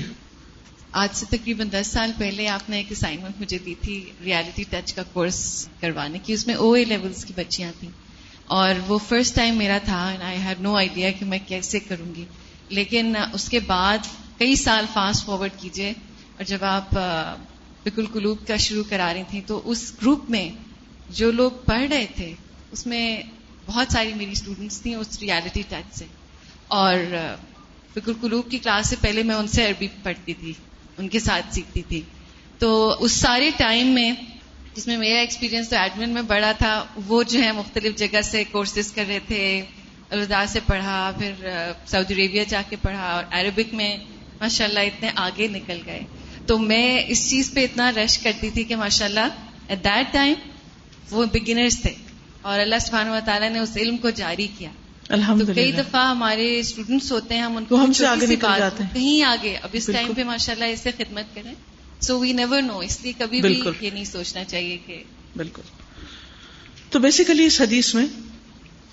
آج 0.92 1.08
سے 1.12 1.26
تقریباً 1.30 1.68
دس 1.72 1.86
سال 1.86 2.12
پہلے 2.18 2.48
آپ 2.48 2.70
نے 2.70 2.76
ایک 2.76 2.86
اسائنمنٹ 2.90 3.40
مجھے 3.40 3.58
دی 3.58 3.74
تھی 3.80 4.10
ریالٹی 4.24 4.64
ٹچ 4.70 4.92
کا 4.92 5.02
کورس 5.02 5.68
کروانے 5.80 6.18
کی، 6.18 6.32
اس 6.32 6.46
میں 6.46 6.54
او 6.54 6.72
اے 6.72 6.84
لیولس 6.84 7.24
کی 7.24 7.32
بچیاں 7.36 7.72
تھیں۔ 7.80 7.90
اور 8.46 8.74
وہ 8.86 8.98
فرسٹ 9.08 9.34
ٹائم 9.34 9.56
میرا 9.56 9.78
تھا 9.84 10.14
آئی 10.22 10.38
ہیو 10.38 10.62
نو 10.62 10.76
آئیڈیا 10.76 11.10
کہ 11.10 11.24
میں 11.24 11.38
کیسے 11.46 11.78
کروں 11.78 12.14
گی۔ 12.14 12.24
لیکن 12.68 13.14
اس 13.32 13.48
کے 13.48 13.60
بعد 13.60 13.98
کئی 14.38 14.56
سال 14.56 14.84
فاسٹ 14.92 15.26
فارورڈ 15.26 15.50
کیجیے 15.56 15.90
اور 16.36 16.44
جب 16.44 16.64
آپ 16.64 16.94
بالکل 17.82 18.06
قلوب 18.12 18.46
کا 18.46 18.56
شروع 18.56 18.84
کرا 18.88 19.14
رہی 19.14 19.22
تھیں 19.30 19.40
تو 19.46 19.60
اس 19.64 19.92
گروپ 20.02 20.30
میں 20.30 20.48
جو 21.10 21.30
لوگ 21.30 21.50
پڑھ 21.64 21.88
رہے 21.90 22.06
تھے 22.16 22.32
اس 22.70 22.86
میں 22.86 23.22
بہت 23.66 23.92
ساری 23.92 24.14
میری 24.14 24.30
اسٹوڈینٹس 24.30 24.80
تھیں 24.82 24.94
اس 24.94 25.18
ریالٹی 25.20 25.62
ٹچ 25.68 25.94
سے 25.94 26.04
اور 26.68 26.94
بالکل 27.92 28.12
قلوب 28.20 28.50
کی 28.50 28.58
کلاس 28.58 28.88
سے 28.88 28.96
پہلے 29.00 29.22
میں 29.22 29.34
ان 29.34 29.48
سے 29.48 29.66
عربی 29.66 29.88
پڑھتی 30.02 30.34
تھی، 30.34 30.52
ان 30.98 31.08
کے 31.08 31.18
ساتھ 31.18 31.54
سیکھتی 31.54 31.82
تھی۔ 31.82 32.00
تو 32.58 32.96
اس 33.00 33.12
سارے 33.12 33.50
ٹائم 33.56 33.86
میں 33.86 34.12
جس 34.74 34.86
میں 34.86 34.96
میرا 34.96 35.18
ایکسپیرینس 35.18 35.68
تو 35.68 35.76
ایڈمن 35.76 36.10
میں 36.10 36.22
بڑا 36.22 36.52
تھا 36.52 36.84
وہ 37.06 37.22
جو 37.22 37.42
ہے 37.42 37.52
مختلف 37.52 37.96
جگہ 37.96 38.20
سے 38.20 38.44
کورسز 38.44 38.92
کر 38.92 39.04
رہے 39.08 39.18
تھے۔ 39.26 39.62
الوداع 40.10 40.44
سے 40.46 40.60
پڑھا 40.66 41.12
پھر 41.18 41.32
سعودی 41.86 42.14
عربیہ 42.14 42.44
جا 42.48 42.62
کے 42.68 42.76
پڑھا 42.82 43.02
اور 43.02 43.24
عربک 43.30 43.74
میں 43.74 43.96
ماشاء 44.40 44.64
اللہ 44.64 44.80
اتنے 44.80 45.10
آگے 45.14 45.48
نکل 45.48 45.78
گئے۔ 45.86 46.00
تو 46.46 46.58
میں 46.58 47.02
اس 47.08 47.30
چیز 47.30 47.50
پہ 47.54 47.64
اتنا 47.64 47.92
رش 47.92 48.18
کرتی 48.18 48.50
تھی 48.50 48.64
کہ 48.64 48.76
ماشاء 48.76 49.04
اللہ 49.04 49.28
ایٹ 49.68 49.84
دیٹ 49.84 50.12
ٹائم 50.12 50.34
وہ 51.10 51.24
بگنرس 51.24 51.80
تھے 51.80 51.94
اور 52.42 52.60
اللہ 52.60 52.74
سبحانہ 52.80 53.10
و 53.10 53.18
تعالیٰ 53.24 53.50
نے 53.50 53.58
اس 53.58 53.76
علم 53.76 53.96
کو 53.96 54.10
جاری 54.10 54.48
کیا۔ 54.58 54.70
تو 55.08 55.52
کئی 55.54 55.72
دفعہ 55.72 56.10
ہمارے 56.10 56.60
اسٹوڈینٹس 56.60 57.12
ہوتے 57.12 57.34
ہیں 57.34 57.42
ہم 57.42 57.56
ان 57.56 57.64
کو 57.64 57.84
ہم 57.84 57.92
سے 57.92 58.06
آگے 58.06 58.26
نکل 58.26 58.48
جاتے 58.58 58.82
ہیں۔ 58.82 58.94
کہیں 58.94 59.22
آگے۔ 59.22 59.56
اب 59.62 59.68
اس 59.72 59.90
ٹائم 59.92 60.14
پہ 60.14 60.22
ماشاء 60.24 60.52
اللہ 60.52 60.64
اس 60.64 60.80
سے 60.80 60.90
خدمت 60.98 61.34
کریں۔ 61.34 61.54
سو 62.00 62.18
وی 62.18 62.32
نیور 62.32 62.62
نو 62.62 62.78
اس 62.78 62.98
لیے 63.02 63.12
کبھی 63.18 63.40
بھی 63.40 63.62
یہ 63.80 63.90
نہیں 63.90 64.04
سوچنا 64.04 64.44
چاہیے 64.44 64.78
کہ 64.86 65.02
بالکل۔ 65.36 65.62
تو 66.90 66.98
بیسیکلی 66.98 67.44
اس 67.44 67.60
حدیث 67.60 67.94
میں 67.94 68.06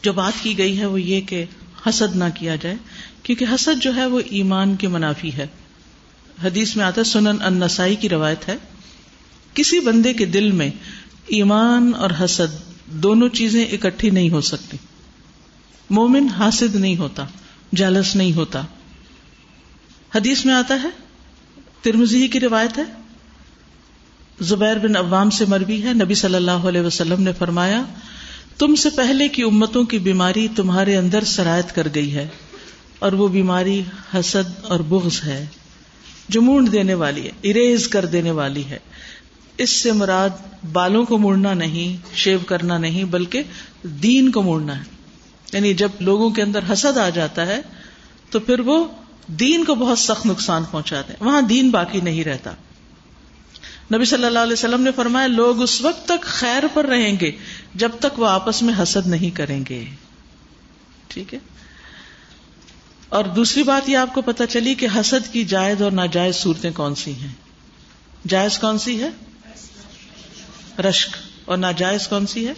جو 0.06 0.14
بات 0.14 0.44
کی 0.44 0.58
گئی 0.58 0.80
ہے 0.80 0.86
وہ 0.86 1.02
یہ 1.02 1.22
کہ 1.22 1.46
حسد 1.90 2.16
نہ 2.16 2.24
کیا 2.36 2.56
جائے، 2.56 2.76
کیونکہ 3.24 3.46
حسد 3.56 3.82
جو 3.82 3.96
ہے 3.96 4.06
وہ 4.06 4.22
ایمان 4.30 4.76
کے 4.76 4.88
منافی 4.88 5.34
ہے۔ 5.34 5.48
حدیث 6.44 6.76
میں 6.76 6.86
آتا 6.86 7.04
سنن 7.04 7.42
النسائی 7.42 7.96
کی 7.96 8.10
روایت 8.10 8.48
ہے۔ 8.48 8.56
کسی 9.54 9.80
بندے 9.80 10.14
کے 10.14 10.26
دل 10.26 10.52
میں 10.52 10.72
ایمان 11.28 11.92
اور 11.98 12.10
حسد 12.24 12.72
دونوں 12.86 13.30
چیزیں 13.30 13.66
اکٹھی 13.66 14.10
نہیں 14.10 14.30
ہو 14.30 14.42
سکتی۔ 14.42 14.78
مومن 15.90 16.28
حاسد 16.28 16.76
نہیں 16.76 16.98
ہوتا، 16.98 17.26
جالس 17.76 18.16
نہیں 18.16 18.34
ہوتا۔ 18.34 18.62
حدیث 20.16 20.46
میں 20.46 20.54
آتا 20.54 20.84
ہے 20.84 20.90
ترمزی 21.82 22.28
کی 22.28 22.40
روایت 22.40 22.78
ہے۔ 22.78 22.84
زبیر 24.42 24.76
بن 24.76 24.96
عوام 24.96 25.30
سے 25.30 25.46
مربی 25.48 25.84
ہے، 25.84 25.94
نبی 25.94 26.14
صلی 26.14 26.36
اللہ 26.36 26.52
علیہ 26.52 26.82
وسلم 26.82 27.22
نے 27.22 27.32
فرمایا 27.34 27.84
تم 28.58 28.76
سے 28.76 28.90
پہلے 28.90 29.28
کی 29.28 29.44
امتوں 29.44 29.84
کی 29.84 30.00
بیماری 30.00 30.48
تمہارے 30.56 30.98
اندر 30.98 31.24
سرایت 31.24 31.76
کر 31.76 31.88
گئی 31.96 32.16
ہے 32.16 32.28
اور 33.00 33.12
وہ 33.12 33.28
بیماری 33.28 33.82
حسد 34.14 34.66
اور 34.68 34.80
بغض 34.80 35.24
ہے، 35.24 35.46
جو 36.30 36.42
مونڈ 36.42 36.72
دینے 36.72 36.94
والی 36.94 37.26
ہے، 37.26 37.32
اریز 37.44 37.88
کر 37.88 38.06
دینے 38.06 38.32
والی 38.32 38.66
ہے۔ 38.66 38.80
اس 39.58 39.70
سے 39.70 39.92
مراد 39.92 40.30
بالوں 40.72 41.06
کو 41.06 41.18
موڑنا 41.18 41.54
نہیں، 41.54 42.16
شیو 42.16 42.40
کرنا 42.40 42.78
نہیں، 42.78 43.04
بلکہ 43.04 43.44
دین 43.84 44.32
کو 44.32 44.42
موڑنا 44.42 44.80
ہے۔ 44.80 44.84
یعنی 45.54 45.74
جب 45.74 45.90
لوگوں 46.00 46.30
کے 46.30 46.42
اندر 46.42 46.60
حسد 46.74 46.98
آ 46.98 47.10
جاتا 47.10 47.46
ہے، 47.46 47.62
تو 48.30 48.40
پھر 48.40 48.60
وہ 48.60 48.86
دین 49.28 49.64
کو 49.64 49.76
بہت 49.76 50.00
سخت 50.00 50.26
نقصان 50.26 50.64
پہنچاتے 50.72 51.14
ہیں۔ 51.14 51.28
وہاں 51.28 51.42
دین 51.42 51.70
باقی 51.70 52.02
نہیں 52.02 52.24
رہتا۔ 52.24 52.52
نبی 53.94 54.06
صلی 54.06 54.26
اللہ 54.26 54.40
علیہ 54.40 54.54
وسلم 54.54 54.82
نے 54.82 54.92
فرمایا، 54.92 55.28
لوگ 55.28 55.62
اس 55.62 55.82
وقت 55.82 56.08
تک 56.08 56.22
خیر 56.22 56.64
پر 56.74 56.86
رہیں 56.86 57.18
گے 57.22 57.32
جب 57.76 57.92
تک 58.00 58.20
وہ 58.20 58.28
آپس 58.28 58.62
میں 58.62 58.74
حسد 58.84 59.08
نہیں 59.08 59.30
کریں 59.30 59.64
گے۔ 59.70 59.86
ٹھیک 61.08 61.34
ہے؟ 61.34 61.40
اور 63.10 63.26
دوسری 63.26 63.64
بات 63.64 63.90
یہ 63.90 63.98
آپ 63.98 64.14
کو 64.14 64.22
پتا 64.22 64.48
چلی 64.48 64.76
کہ 64.76 64.88
حسد 64.96 65.34
کی 65.34 65.46
جائز 65.46 65.82
اور 65.82 65.92
ناجائز 65.92 66.36
صورتیں 66.36 66.72
کون 66.72 66.96
سی 66.96 67.14
ہیں؟ 67.14 67.34
جائز 68.28 68.58
کون 68.58 68.78
سی 68.80 69.04
ہے؟ 69.04 69.10
رشک۔ 70.82 71.18
اور 71.46 71.58
ناجائز 71.58 72.08
کون 72.08 72.28
سی 72.28 72.48
ہے؟ 72.48 72.54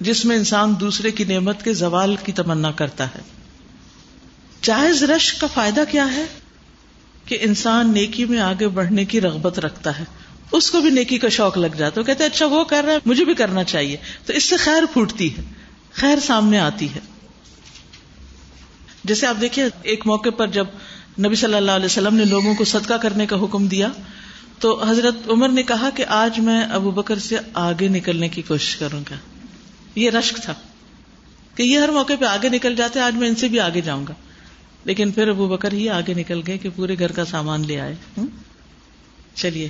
جس 0.00 0.24
میں 0.24 0.36
انسان 0.36 0.74
دوسرے 0.80 1.10
کی 1.10 1.24
نعمت 1.24 1.62
کے 1.62 1.74
زوال 1.74 2.16
کی 2.16 2.32
تمنا 2.32 2.72
کرتا 2.72 3.06
ہے۔ 3.06 3.20
جائز 4.62 5.02
رشک 5.02 5.40
کا 5.40 5.46
فائدہ 5.46 5.80
کیا 5.90 6.12
ہے؟ 6.16 6.24
کہ 7.24 7.38
انسان 7.40 7.92
نیکی 7.92 8.24
میں 8.24 8.40
آگے 8.40 8.68
بڑھنے 8.68 9.04
کی 9.04 9.20
رغبت 9.20 9.58
رکھتا 9.58 9.98
ہے۔ 9.98 10.04
اس 10.52 10.70
کو 10.70 10.80
بھی 10.80 10.90
نیکی 10.90 11.18
کا 11.18 11.28
شوق 11.28 11.58
لگ 11.58 11.66
جاتا 11.66 12.00
ہے۔ 12.00 12.06
کہتے 12.06 12.24
اچھا 12.24 12.46
وہ 12.46 12.64
کر 12.64 12.82
رہا 12.84 12.92
ہے، 12.92 12.98
مجھے 13.06 13.24
بھی 13.24 13.34
کرنا 13.34 13.64
چاہیے۔ 13.64 13.96
تو 14.26 14.32
اس 14.32 14.44
سے 14.44 14.56
خیر 14.56 14.82
پھوٹتی 14.92 15.36
ہے، 15.36 15.42
خیر 15.92 16.18
سامنے 16.20 16.58
آتی 16.58 16.88
ہے۔ 16.94 17.00
جیسے 19.04 19.26
آپ 19.26 19.36
دیکھیے، 19.40 19.64
ایک 19.82 20.06
موقع 20.06 20.28
پر 20.28 20.46
جب 20.46 20.66
نبی 21.18 21.34
صلی 21.34 21.54
اللہ 21.54 21.70
علیہ 21.70 21.84
وسلم 21.84 22.14
نے 22.14 22.24
لوگوں 22.24 22.54
کو 22.54 22.64
صدقہ 22.64 22.94
کرنے 22.94 23.26
کا 23.26 23.36
حکم 23.36 23.66
دیا، 23.66 23.88
تو 24.58 24.84
حضرت 24.84 25.30
عمر 25.30 25.48
نے 25.48 25.62
کہا 25.62 25.90
کہ 25.90 26.04
آج 26.08 26.40
میں 26.40 26.62
ابو 26.62 26.90
بکر 26.90 27.18
سے 27.18 27.36
آگے 27.54 27.88
نکلنے 27.88 28.28
کی 28.28 28.42
کوشش 28.42 28.76
کروں 28.76 29.00
گا۔ 29.10 29.16
یہ 29.94 30.10
رشک 30.10 30.36
تھا 30.36 30.54
کہ 31.54 31.62
یہ 31.62 31.78
ہر 31.78 31.88
موقع 31.88 32.12
پہ 32.20 32.24
آگے 32.24 32.48
نکل 32.48 32.76
جاتے، 32.76 33.00
آج 33.00 33.14
میں 33.14 33.28
ان 33.28 33.34
سے 33.34 33.48
بھی 33.48 33.60
آگے 33.60 33.80
جاؤں 33.80 34.06
گا۔ 34.06 34.14
لیکن 34.84 35.12
پھر 35.12 35.28
ابو 35.28 35.48
بکر 35.48 35.72
ہی 35.72 35.88
آگے 35.88 36.14
نکل 36.14 36.40
گئے 36.46 36.58
کہ 36.58 36.68
پورے 36.76 36.98
گھر 36.98 37.12
کا 37.12 37.24
سامان 37.24 37.66
لے 37.66 37.80
آئے۔ 37.80 37.94
چلیے۔ 39.34 39.68